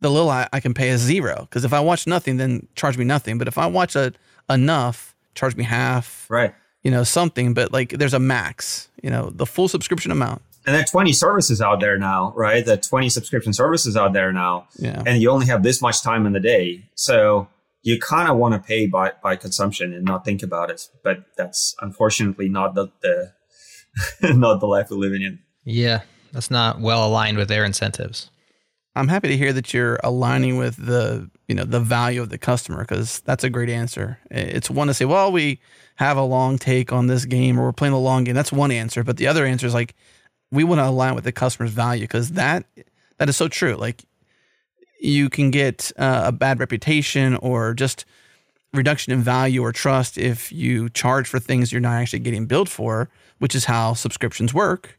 [0.00, 2.96] The little I, I can pay is zero because if I watch nothing, then charge
[2.96, 3.38] me nothing.
[3.38, 4.12] But if I watch a
[4.48, 6.26] enough, charge me half.
[6.30, 6.54] Right.
[6.82, 8.88] You know something, but like there's a max.
[9.02, 12.64] You know the full subscription amount and there are 20 services out there now, right?
[12.64, 14.68] The 20 subscription services out there now.
[14.76, 15.02] Yeah.
[15.06, 16.84] And you only have this much time in the day.
[16.94, 17.48] So
[17.82, 20.88] you kind of want to pay by, by consumption and not think about it.
[21.02, 23.32] But that's unfortunately not the, the
[24.34, 25.38] not the life we're living in.
[25.64, 26.02] Yeah.
[26.32, 28.30] That's not well aligned with their incentives.
[28.94, 32.38] I'm happy to hear that you're aligning with the, you know, the value of the
[32.38, 34.18] customer because that's a great answer.
[34.30, 35.60] It's one to say, well, we
[35.96, 38.34] have a long take on this game or we're playing the long game.
[38.34, 39.94] That's one answer, but the other answer is like,
[40.50, 42.64] we want to align with the customer's value because that
[43.18, 43.74] that is so true.
[43.74, 44.04] Like
[45.00, 48.04] you can get uh, a bad reputation or just
[48.72, 52.68] reduction in value or trust if you charge for things you're not actually getting billed
[52.68, 54.98] for, which is how subscriptions work.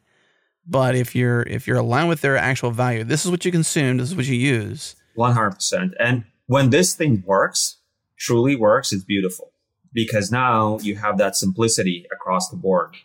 [0.68, 3.97] But if you're if you're aligned with their actual value, this is what you consume,
[3.97, 4.95] this is what you use.
[5.16, 5.93] One hundred percent.
[5.99, 7.78] And when this thing works,
[8.18, 9.52] truly works, it's beautiful
[9.93, 12.95] because now you have that simplicity across the board.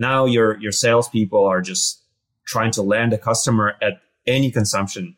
[0.00, 2.02] Now your your salespeople are just
[2.46, 5.16] trying to land a customer at any consumption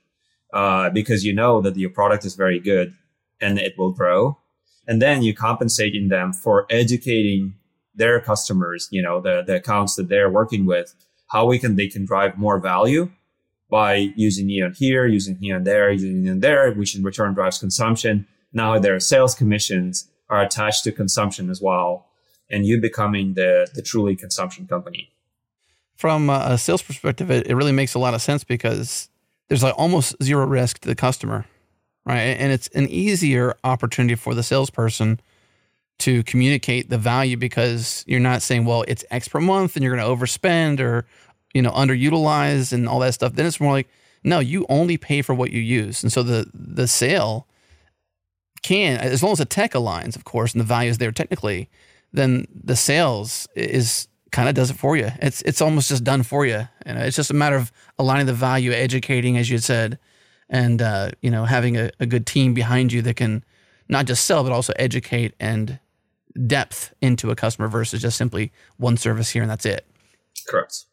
[0.52, 2.92] uh, because you know that your product is very good
[3.40, 4.38] and it will grow.
[4.86, 7.54] And then you're compensating them for educating
[7.94, 10.94] their customers, you know, the, the accounts that they're working with,
[11.28, 13.10] how we can, they can drive more value
[13.70, 18.26] by using Neon here, using Neon there, using Neon there, which in return drives consumption.
[18.52, 22.06] Now their sales commissions are attached to consumption as well
[22.52, 25.10] and you becoming the, the truly consumption company.
[25.96, 29.08] From a sales perspective, it, it really makes a lot of sense because
[29.48, 31.46] there's like almost zero risk to the customer,
[32.04, 32.20] right?
[32.20, 35.20] And it's an easier opportunity for the salesperson
[36.00, 39.94] to communicate the value because you're not saying, well, it's X per month and you're
[39.94, 41.06] going to overspend or,
[41.54, 43.34] you know, underutilize and all that stuff.
[43.34, 43.88] Then it's more like,
[44.24, 46.02] no, you only pay for what you use.
[46.02, 47.46] And so the the sale
[48.62, 51.68] can, as long as the tech aligns, of course, and the value is there technically,
[52.12, 55.10] then the sales is kind of does it for you.
[55.20, 58.34] It's it's almost just done for you, and it's just a matter of aligning the
[58.34, 59.98] value, educating, as you said,
[60.48, 63.44] and uh, you know having a, a good team behind you that can
[63.88, 65.78] not just sell but also educate and
[66.46, 69.86] depth into a customer versus just simply one service here and that's it.
[70.48, 70.84] Correct.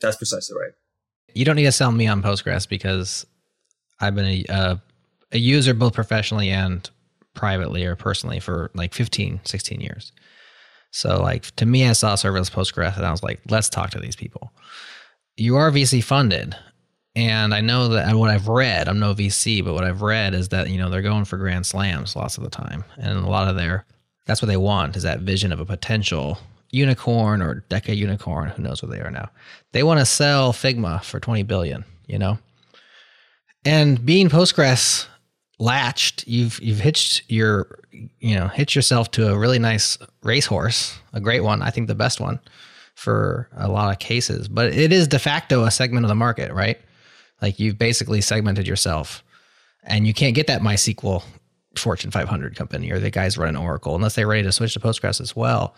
[0.00, 0.72] That's precisely right.
[1.34, 3.26] You don't need to sell me on Postgres because
[4.00, 4.76] I've been a, uh,
[5.32, 6.88] a user both professionally and
[7.34, 10.12] privately or personally for like 15, 16 years.
[10.94, 13.98] So like to me, I saw serverless Postgres and I was like, let's talk to
[13.98, 14.52] these people.
[15.36, 16.56] You are VC funded.
[17.16, 20.50] And I know that what I've read, I'm no VC, but what I've read is
[20.50, 22.84] that, you know, they're going for grand slams lots of the time.
[22.96, 23.84] And a lot of their,
[24.26, 26.38] that's what they want is that vision of a potential
[26.70, 28.50] unicorn or decade unicorn.
[28.50, 29.30] Who knows what they are now?
[29.72, 32.38] They want to sell Figma for 20 billion, you know?
[33.64, 35.06] And being Postgres
[35.58, 37.80] latched, you've you've hitched your
[38.20, 41.94] you know hitched yourself to a really nice racehorse, a great one, I think the
[41.94, 42.40] best one,
[42.94, 46.52] for a lot of cases, but it is de facto a segment of the market,
[46.52, 46.80] right?
[47.42, 49.22] Like you've basically segmented yourself,
[49.82, 51.22] and you can't get that MySQL
[51.76, 55.20] Fortune 500 company or the guys running Oracle unless they're ready to switch to Postgres
[55.20, 55.74] as well.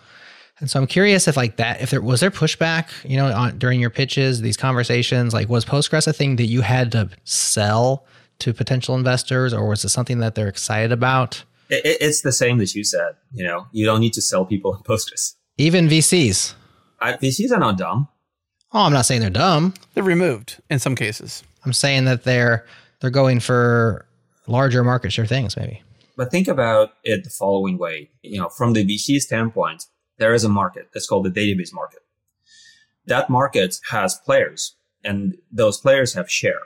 [0.59, 3.59] And so I'm curious if like that, if there was there pushback, you know, on,
[3.59, 8.07] during your pitches, these conversations, like was Postgres a thing that you had to sell
[8.39, 11.45] to potential investors, or was it something that they're excited about?
[11.69, 13.17] It, it's the same that you said.
[13.33, 15.35] You know, you don't need to sell people in Postgres.
[15.59, 16.55] Even VCs.
[17.01, 18.09] I, VCs are not dumb.
[18.73, 19.75] Oh, I'm not saying they're dumb.
[19.95, 21.43] They're removed in some cases.
[21.65, 22.67] I'm saying that they're
[23.01, 24.07] they're going for
[24.47, 25.83] larger market share things, maybe.
[26.17, 28.11] But think about it the following way.
[28.23, 29.85] You know, from the VC standpoint,
[30.19, 32.01] there is a market that's called the database market.
[33.07, 36.61] That market has players and those players have share.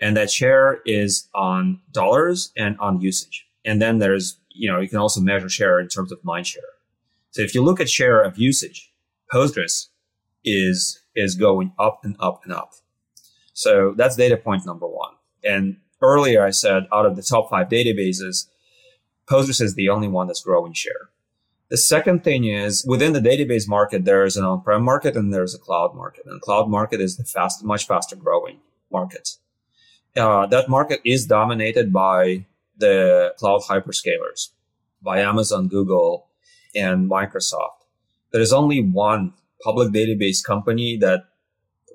[0.00, 3.43] And that share is on dollars and on usage.
[3.64, 6.62] And then there's, you know, you can also measure share in terms of mind share.
[7.30, 8.92] So if you look at share of usage,
[9.32, 9.88] Postgres
[10.44, 12.72] is, is going up and up and up.
[13.52, 15.14] So that's data point number one.
[15.42, 18.48] And earlier I said out of the top five databases,
[19.26, 21.10] Postgres is the only one that's growing share.
[21.70, 25.54] The second thing is within the database market, there is an on-prem market and there's
[25.54, 26.26] a cloud market.
[26.26, 28.60] And cloud market is the fast, much faster growing
[28.92, 29.36] market.
[30.14, 32.44] Uh, that market is dominated by
[32.76, 34.50] the cloud hyperscalers,
[35.02, 36.28] by Amazon, Google,
[36.74, 37.84] and Microsoft.
[38.32, 39.32] There is only one
[39.62, 41.24] public database company that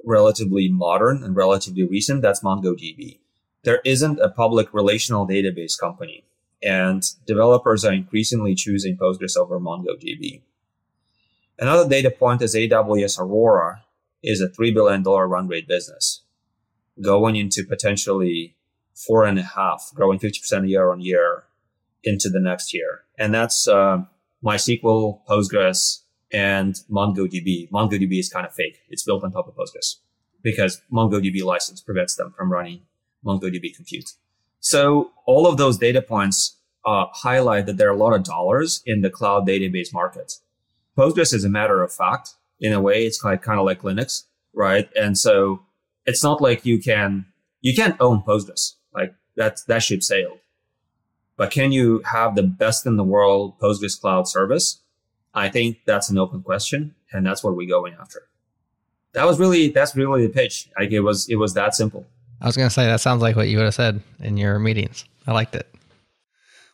[0.06, 2.22] relatively modern and relatively recent.
[2.22, 3.20] That's MongoDB.
[3.64, 6.24] There isn't a public relational database company
[6.62, 10.42] and developers are increasingly choosing Postgres over MongoDB.
[11.58, 13.84] Another data point is AWS Aurora
[14.24, 16.24] is a $3 billion run rate business
[17.02, 18.56] going into potentially
[19.08, 21.46] four and a half, growing 50% year on year
[22.04, 23.02] into the next year.
[23.18, 24.04] And that's uh,
[24.44, 26.00] MySQL, Postgres,
[26.32, 27.70] and MongoDB.
[27.72, 28.80] MongoDB is kind of fake.
[28.90, 29.96] It's built on top of Postgres
[30.44, 32.82] because MongoDB license prevents them from running
[33.26, 34.12] MongoDB compute.
[34.60, 38.82] So all of those data points uh, highlight that there are a lot of dollars
[38.86, 40.34] in the cloud database market.
[40.98, 42.36] Postgres is a matter of fact.
[42.60, 44.24] In a way, it's of, kind of like Linux,
[44.54, 44.90] right?
[44.96, 45.62] And so
[46.06, 47.26] it's not like you can,
[47.62, 48.74] you can't own Postgres.
[48.94, 50.40] Like that, that ship sailed.
[51.38, 54.82] But can you have the best in the world Postgres cloud service?
[55.34, 56.96] I think that's an open question.
[57.12, 58.24] And that's what we're going after.
[59.14, 60.70] That was really, that's really the pitch.
[60.78, 62.06] Like it was, it was that simple.
[62.42, 64.60] I was going to say that sounds like what you would have said in your
[64.60, 65.06] meetings.
[65.28, 65.68] I liked it.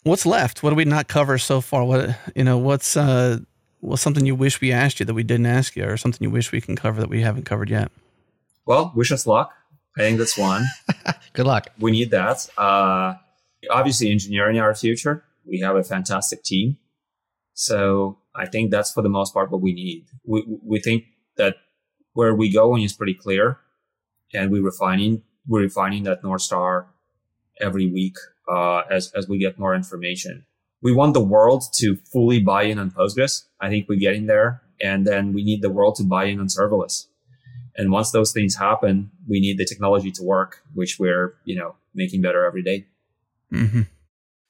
[0.04, 0.62] What's left?
[0.62, 1.84] What do we not cover so far?
[1.84, 2.60] What you know?
[2.60, 3.40] What's uh,
[3.80, 6.30] what's something you wish we asked you that we didn't ask you, or something you
[6.30, 7.92] wish we can cover that we haven't covered yet?
[8.68, 9.52] Well, wish us luck.
[9.98, 10.66] I think that's one.
[11.34, 11.70] Good luck.
[11.80, 12.48] We need that.
[12.58, 13.16] Uh,
[13.70, 15.24] obviously, engineering our future.
[15.46, 16.78] We have a fantastic team,
[17.54, 20.06] so I think that's for the most part what we need.
[20.26, 21.06] We we think
[21.38, 21.56] that
[22.14, 23.60] where we going is pretty clear,
[24.34, 26.88] and we're refining we're refining that North Star
[27.62, 28.16] every week
[28.50, 30.46] uh, as as we get more information.
[30.82, 33.44] We want the world to fully buy in on Postgres.
[33.60, 36.48] I think we're getting there, and then we need the world to buy in on
[36.48, 37.08] serverless.
[37.78, 41.76] And once those things happen, we need the technology to work, which we're you know
[41.94, 42.86] making better every day.
[43.52, 43.82] Mm-hmm.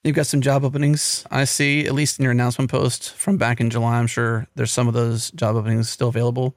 [0.04, 1.26] You've got some job openings.
[1.32, 3.98] I see, at least in your announcement post from back in July.
[3.98, 6.56] I'm sure there's some of those job openings still available.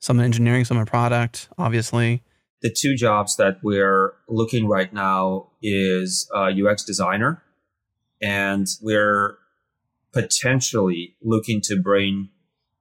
[0.00, 2.22] Some in engineering, some in product, obviously
[2.60, 7.42] the two jobs that we're looking right now is uh, UX designer,
[8.20, 9.38] and we're
[10.12, 12.30] potentially looking to bring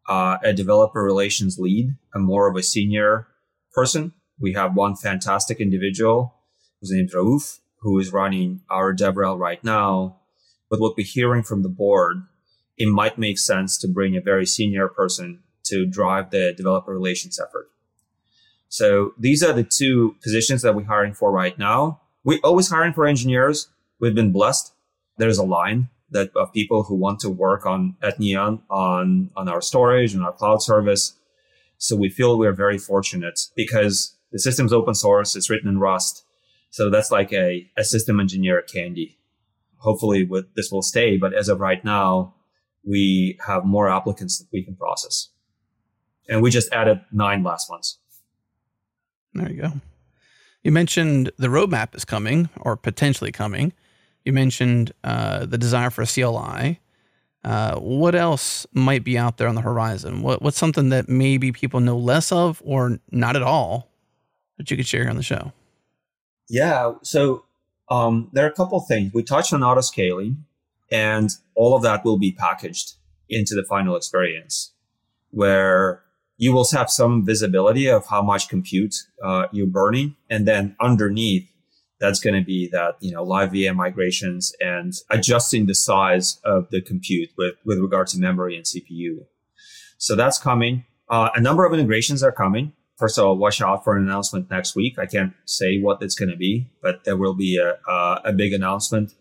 [0.07, 3.27] uh, a developer relations lead, a more of a senior
[3.73, 4.13] person.
[4.39, 6.35] We have one fantastic individual
[6.79, 10.17] who's named Raouf, who is running our DevRel right now.
[10.69, 12.23] But what we're hearing from the board,
[12.77, 17.39] it might make sense to bring a very senior person to drive the developer relations
[17.39, 17.69] effort.
[18.69, 22.01] So these are the two positions that we're hiring for right now.
[22.23, 23.69] We're always hiring for engineers.
[23.99, 24.73] We've been blessed.
[25.17, 29.49] There's a line that of people who want to work on at Neon on, on
[29.49, 31.13] our storage and our cloud service.
[31.77, 35.35] So we feel we're very fortunate because the system's open source.
[35.35, 36.23] It's written in Rust.
[36.69, 39.17] So that's like a, a system engineer candy.
[39.77, 41.17] Hopefully with this will stay.
[41.17, 42.34] But as of right now,
[42.84, 45.29] we have more applicants that we can process.
[46.29, 47.99] And we just added nine last months.
[49.34, 49.73] There you go.
[50.63, 53.73] You mentioned the roadmap is coming or potentially coming.
[54.28, 56.82] You mentioned uh, the desire for a CLI.
[57.45, 60.22] Uh, what else might be out there on the horizon?
[60.22, 63.90] What, what's something that maybe people know less of or not at all
[64.58, 65.54] that you could share here on the show?
[66.49, 66.95] Yeah.
[67.04, 67.45] So
[67.90, 69.14] um, there are a couple things.
[69.14, 70.44] We touched on auto scaling,
[70.91, 72.95] and all of that will be packaged
[73.30, 74.74] into the final experience
[75.32, 76.04] where
[76.36, 80.18] you will have some visibility of how much compute uh, you're burning.
[80.30, 81.49] And then underneath,
[81.99, 86.69] that's going to be that, you know, live VM migrations and adjusting the size of
[86.69, 89.26] the compute with, with regard to memory and CPU.
[89.98, 90.86] So that's coming.
[91.10, 92.74] Uh, a number of integrations are coming.
[92.98, 94.98] First of all, watch out for an announcement next week.
[94.99, 98.34] I can't say what it's going to be, but there will be a, a, a
[98.34, 99.14] big announcement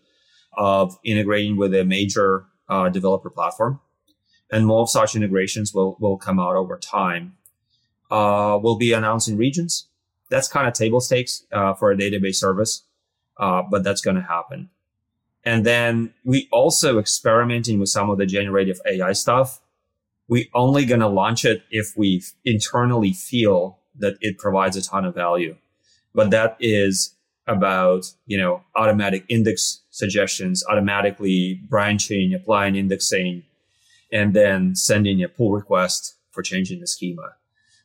[0.57, 3.79] of integrating with a major uh, developer platform
[4.51, 7.35] and more of such integrations will, will come out over time.
[8.09, 9.87] Uh, we'll be announcing regions.
[10.29, 12.83] That's kind of table stakes uh, for a database service,
[13.37, 14.69] uh, but that's going to happen.
[15.43, 19.61] And then we also experimenting with some of the generative AI stuff.
[20.27, 25.05] We only going to launch it if we internally feel that it provides a ton
[25.05, 25.55] of value.
[26.13, 27.15] But that is
[27.47, 33.43] about, you know, automatic index suggestions, automatically branching, applying indexing,
[34.11, 37.36] and then sending a pull request for changing the schema.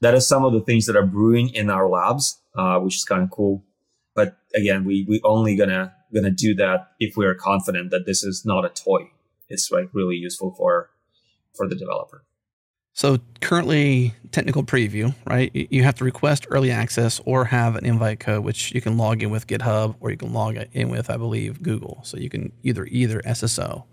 [0.02, 3.04] That is some of the things that are brewing in our labs, uh, which is
[3.04, 3.64] kind of cool.
[4.14, 8.22] But again, we we only gonna gonna do that if we are confident that this
[8.22, 9.10] is not a toy.
[9.48, 10.90] It's like really useful for
[11.54, 12.24] for the developer.
[12.94, 15.50] So currently technical preview, right?
[15.54, 19.22] You have to request early access or have an invite code, which you can log
[19.22, 22.00] in with GitHub or you can log in with, I believe, Google.
[22.02, 23.84] So you can either either SSO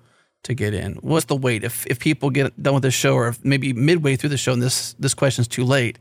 [0.43, 0.95] to get in?
[0.95, 4.15] What's the wait if if people get done with the show, or if maybe midway
[4.15, 5.99] through the show and this this question's too late?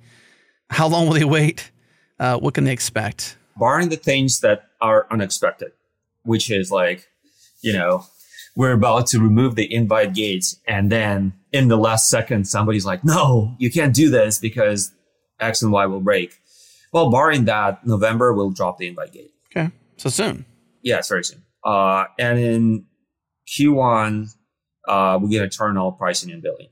[0.71, 1.71] How long will they wait?
[2.19, 3.37] Uh, what can they expect?
[3.57, 5.73] Barring the things that are unexpected,
[6.25, 7.09] which is like,
[7.63, 8.05] you know,
[8.55, 13.05] we're about to remove the invite gates, and then in the last second, somebody's like,
[13.05, 14.93] "No, you can't do this because
[15.41, 16.35] X and Y will break."
[16.93, 19.33] Well, barring that, November will drop the invite gate.
[19.51, 20.45] Okay, so soon.
[20.83, 21.43] Yeah, it's very soon.
[21.65, 22.85] Uh, and in
[23.49, 24.35] Q1,
[24.87, 26.69] uh, we're going to turn all pricing and billing.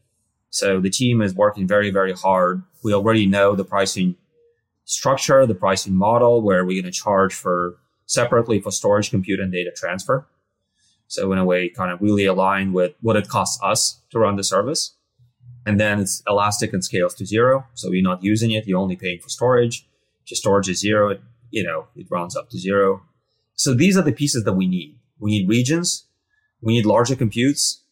[0.51, 2.63] So the team is working very, very hard.
[2.85, 4.17] We already know the pricing
[4.85, 7.77] structure, the pricing model, where we're going to charge for
[8.07, 10.27] separately for storage, compute, and data transfer.
[11.09, 14.37] So in a way, kind of really align with what it costs us to run
[14.37, 14.97] the service.
[15.65, 17.67] And then it's elastic and scales to zero.
[17.75, 18.67] So you're not using it.
[18.67, 19.89] You're only paying for storage.
[20.27, 21.11] Your storage is zero.
[21.11, 21.21] It,
[21.51, 23.03] you know, it rounds up to zero.
[23.55, 24.99] So these are the pieces that we need.
[25.19, 26.06] We need regions
[26.67, 27.85] we need larger computes.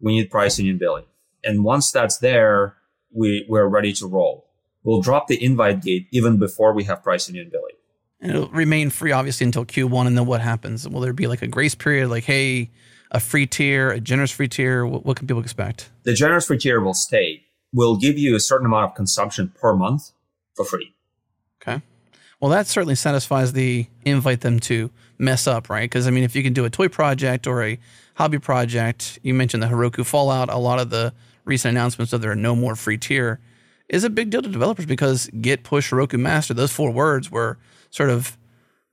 [0.00, 1.04] We need pricing and billing.
[1.44, 2.74] And once that's there,
[3.14, 4.48] we, we're ready to roll.
[4.82, 7.76] We'll drop the invite gate even before we have pricing and billing.
[8.20, 10.08] And it'll remain free, obviously, until Q1.
[10.08, 10.88] And then what happens?
[10.88, 12.08] Will there be like a grace period?
[12.08, 12.72] Like, hey,
[13.12, 14.84] a free tier, a generous free tier?
[14.84, 15.90] What, what can people expect?
[16.02, 17.44] The generous free tier will stay.
[17.72, 20.10] We'll give you a certain amount of consumption per month
[20.56, 20.92] for free.
[21.62, 21.80] Okay.
[22.40, 25.88] Well, that certainly satisfies the invite them to mess up, right?
[25.88, 27.78] Because I mean, if you can do a toy project or a
[28.16, 30.48] hobby project, you mentioned the Heroku Fallout.
[30.48, 31.12] A lot of the
[31.44, 33.40] recent announcements of there are no more free tier
[33.88, 36.54] is a big deal to developers because Git, push, Heroku master.
[36.54, 37.58] Those four words were
[37.90, 38.36] sort of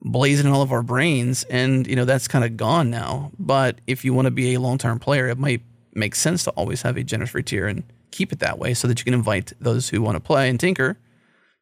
[0.02, 3.32] blazing in all of our brains, and you know that's kind of gone now.
[3.40, 5.62] But if you want to be a long term player, it might
[5.94, 8.88] make sense to always have a generous free tier and keep it that way so
[8.88, 10.98] that you can invite those who want to play and tinker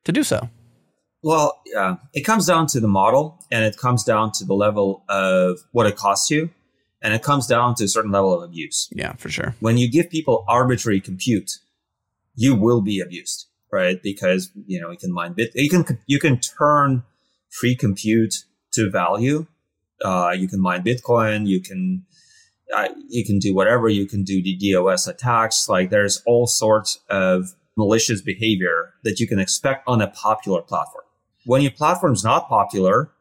[0.04, 0.50] to do so.
[1.24, 5.04] Well, yeah, it comes down to the model and it comes down to the level
[5.08, 6.50] of what it costs you.
[7.02, 8.90] And it comes down to a certain level of abuse.
[8.91, 9.56] Yeah, for sure.
[9.60, 11.57] When you give people arbitrary compute,
[12.36, 14.02] you will be abused, right?
[14.02, 17.03] Because, you know, you can mine bit, you can, you can turn
[17.49, 19.48] free compute to value.
[20.03, 21.48] Uh, you can mine Bitcoin.
[21.48, 22.06] You can,
[22.76, 23.90] uh, you can do whatever.
[23.90, 25.68] You can do the DOS attacks.
[25.68, 31.06] Like there's all sorts of malicious behavior that you can expect on a popular platform
[31.45, 33.11] when your platform's not popular,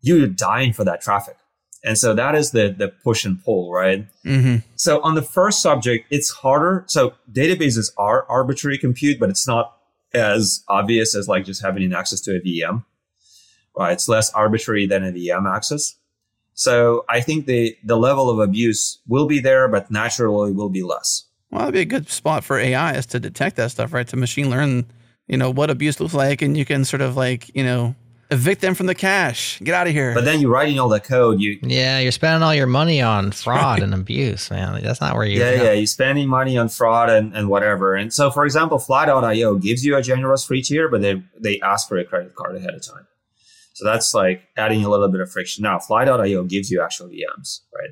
[0.00, 1.36] you're dying for that traffic.
[1.84, 4.06] And so that is the, the push and pull, right?
[4.24, 4.58] Mm-hmm.
[4.76, 6.84] So on the first subject, it's harder.
[6.86, 9.76] So databases are arbitrary compute, but it's not
[10.14, 12.84] as obvious as like just having an access to a VM,
[13.76, 13.92] right?
[13.92, 15.96] It's less arbitrary than a VM access.
[16.54, 20.82] So I think the, the level of abuse will be there, but naturally will be
[20.82, 21.24] less.
[21.50, 24.06] Well, that'd be a good spot for AI is to detect that stuff, right?
[24.08, 24.86] To machine learn
[25.28, 27.94] you know, what abuse looks like, and you can sort of like, you know,
[28.32, 29.60] evict them from the cache.
[29.60, 30.14] Get out of here.
[30.14, 31.40] But then you're writing all that code.
[31.40, 34.82] You yeah, you're spending all your money on fraud and abuse, man.
[34.82, 35.38] That's not where you.
[35.38, 37.94] Yeah, yeah, you're spending money on fraud and, and whatever.
[37.94, 41.88] And so, for example, Fly.io gives you a generous free tier, but they they ask
[41.88, 43.06] for a credit card ahead of time.
[43.74, 45.62] So that's like adding a little bit of friction.
[45.62, 47.90] Now, Fly.io gives you actual VMs, right?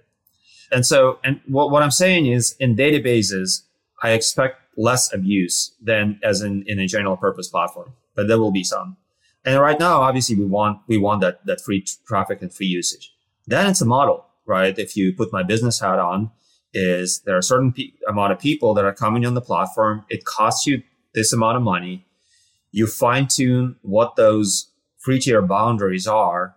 [0.70, 3.62] And so, and what, what I'm saying is in databases,
[4.02, 8.52] I expect less abuse than as in, in a general purpose platform, but there will
[8.52, 8.96] be some.
[9.44, 13.14] And right now, obviously, we want we want that that free traffic and free usage.
[13.46, 14.78] Then it's a model, right?
[14.78, 16.30] If you put my business hat on,
[16.74, 20.04] is there are a certain pe- amount of people that are coming on the platform.
[20.08, 20.82] It costs you
[21.14, 22.06] this amount of money.
[22.70, 26.56] You fine tune what those free tier boundaries are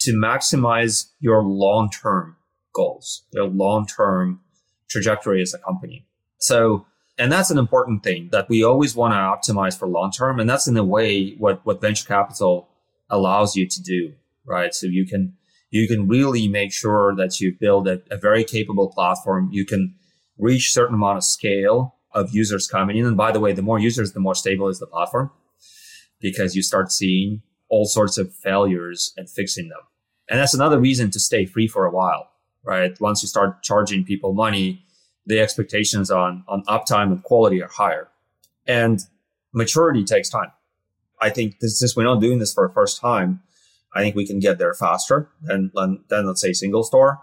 [0.00, 2.36] to maximize your long term
[2.74, 4.40] goals, your long term
[4.88, 6.06] trajectory as a company.
[6.38, 6.86] So,
[7.18, 10.38] and that's an important thing that we always want to optimize for long term.
[10.38, 12.68] And that's in a way what, what venture capital
[13.08, 14.12] allows you to do,
[14.44, 14.74] right?
[14.74, 15.34] So you can,
[15.70, 19.48] you can really make sure that you build a, a very capable platform.
[19.50, 19.94] You can
[20.38, 23.06] reach certain amount of scale of users coming in.
[23.06, 25.30] And by the way, the more users, the more stable is the platform
[26.20, 29.80] because you start seeing all sorts of failures and fixing them.
[30.28, 32.30] And that's another reason to stay free for a while,
[32.64, 32.98] right?
[33.00, 34.85] Once you start charging people money,
[35.26, 38.08] the expectations on, on uptime and quality are higher.
[38.66, 39.00] And
[39.52, 40.52] maturity takes time.
[41.20, 43.42] I think this, since we're not doing this for the first time,
[43.94, 47.20] I think we can get there faster than, than, let's say SingleStore,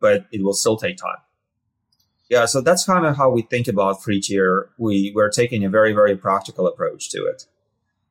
[0.00, 1.16] but it will still take time.
[2.28, 4.70] Yeah, so that's kind of how we think about free tier.
[4.78, 7.46] We, we're taking a very, very practical approach to it.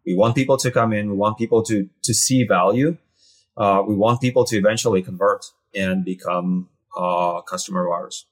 [0.05, 1.09] We want people to come in.
[1.09, 2.97] We want people to, to see value.
[3.55, 5.45] Uh, we want people to eventually convert
[5.75, 8.25] and become uh, customer of ours.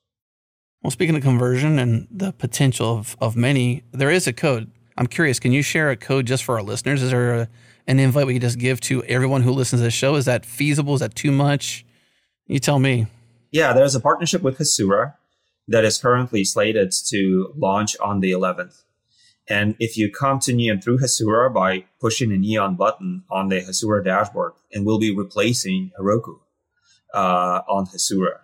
[0.81, 4.71] Well, speaking of conversion and the potential of, of many, there is a code.
[4.97, 7.03] I'm curious, can you share a code just for our listeners?
[7.03, 7.49] Is there a,
[7.87, 10.15] an invite we can just give to everyone who listens to the show?
[10.15, 10.93] Is that feasible?
[10.93, 11.85] Is that too much?
[12.47, 13.07] You tell me.
[13.51, 15.15] Yeah, there's a partnership with Hasura
[15.67, 18.83] that is currently slated to launch on the 11th.
[19.49, 23.61] And if you come to Neon through Hasura by pushing a Neon button on the
[23.61, 26.39] Hasura dashboard, and we'll be replacing Heroku
[27.13, 28.39] uh, on Hasura,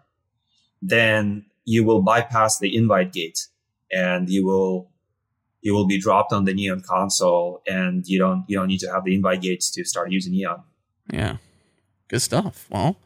[0.81, 3.47] then you will bypass the invite gate
[3.91, 4.89] and you will
[5.65, 8.91] you will be dropped on the Neon console, and you don't you don't need to
[8.91, 10.61] have the invite gates to start using Neon.
[11.11, 11.37] Yeah,
[12.07, 12.67] good stuff.
[12.69, 12.97] Well,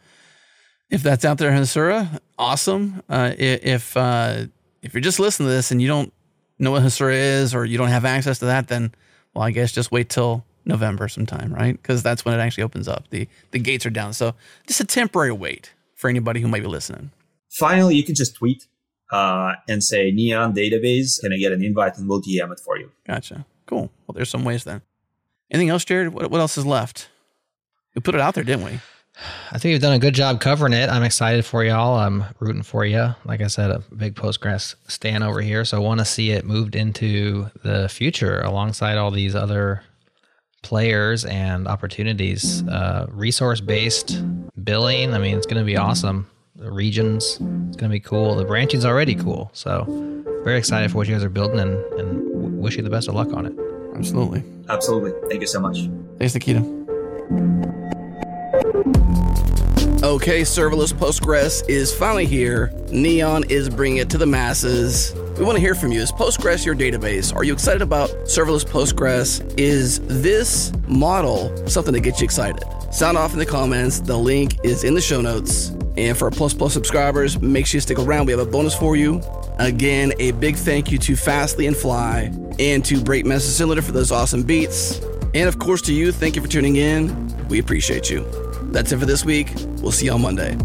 [0.89, 3.01] if that's out there Hasura, awesome.
[3.07, 4.45] Uh, if uh,
[4.81, 6.11] if you're just listening to this and you don't
[6.59, 8.93] know what Hasura is or you don't have access to that, then
[9.33, 11.81] well, I guess just wait till November sometime, right?
[11.81, 13.09] Because that's when it actually opens up.
[13.09, 14.35] the The gates are down, so
[14.67, 17.11] just a temporary wait for anybody who might be listening.
[17.49, 18.67] Finally, you can just tweet
[19.11, 21.19] uh, and say Neon database.
[21.21, 22.91] Can I get an invite and we'll DM it for you?
[23.07, 23.45] Gotcha.
[23.65, 23.91] Cool.
[24.07, 24.81] Well, there's some ways then.
[25.51, 26.13] Anything else, Jared?
[26.13, 27.09] What, what else is left?
[27.95, 28.79] We put it out there, didn't we?
[29.51, 30.89] I think you've done a good job covering it.
[30.89, 31.97] I'm excited for y'all.
[31.97, 33.15] I'm rooting for you.
[33.25, 35.65] Like I said, a big Postgres stand over here.
[35.65, 39.83] So I want to see it moved into the future alongside all these other
[40.61, 42.63] players and opportunities.
[42.67, 44.23] Uh, resource based
[44.63, 45.13] billing.
[45.13, 46.29] I mean, it's going to be awesome.
[46.59, 48.35] The regions, it's going to be cool.
[48.35, 49.49] The branching's already cool.
[49.53, 49.85] So
[50.43, 53.15] very excited for what you guys are building and, and wish you the best of
[53.15, 53.53] luck on it.
[53.95, 54.43] Absolutely.
[54.67, 55.13] Absolutely.
[55.29, 55.89] Thank you so much.
[56.17, 56.59] Thanks, Nikita.
[60.03, 62.73] Okay, serverless Postgres is finally here.
[62.91, 65.13] Neon is bringing it to the masses.
[65.37, 66.01] We want to hear from you.
[66.01, 67.33] Is Postgres your database?
[67.33, 69.57] Are you excited about serverless Postgres?
[69.57, 72.65] Is this model something that gets you excited?
[72.91, 74.01] Sound off in the comments.
[74.01, 75.71] The link is in the show notes.
[75.99, 78.25] And for our Plus Plus subscribers, make sure you stick around.
[78.25, 79.21] We have a bonus for you.
[79.57, 84.09] Again, a big thank you to Fastly and Fly and to Breakmaster Cylinder for those
[84.09, 85.01] awesome beats.
[85.33, 87.27] And of course, to you, thank you for tuning in.
[87.49, 88.25] We appreciate you.
[88.71, 89.51] That's it for this week.
[89.81, 90.57] We'll see you on Monday.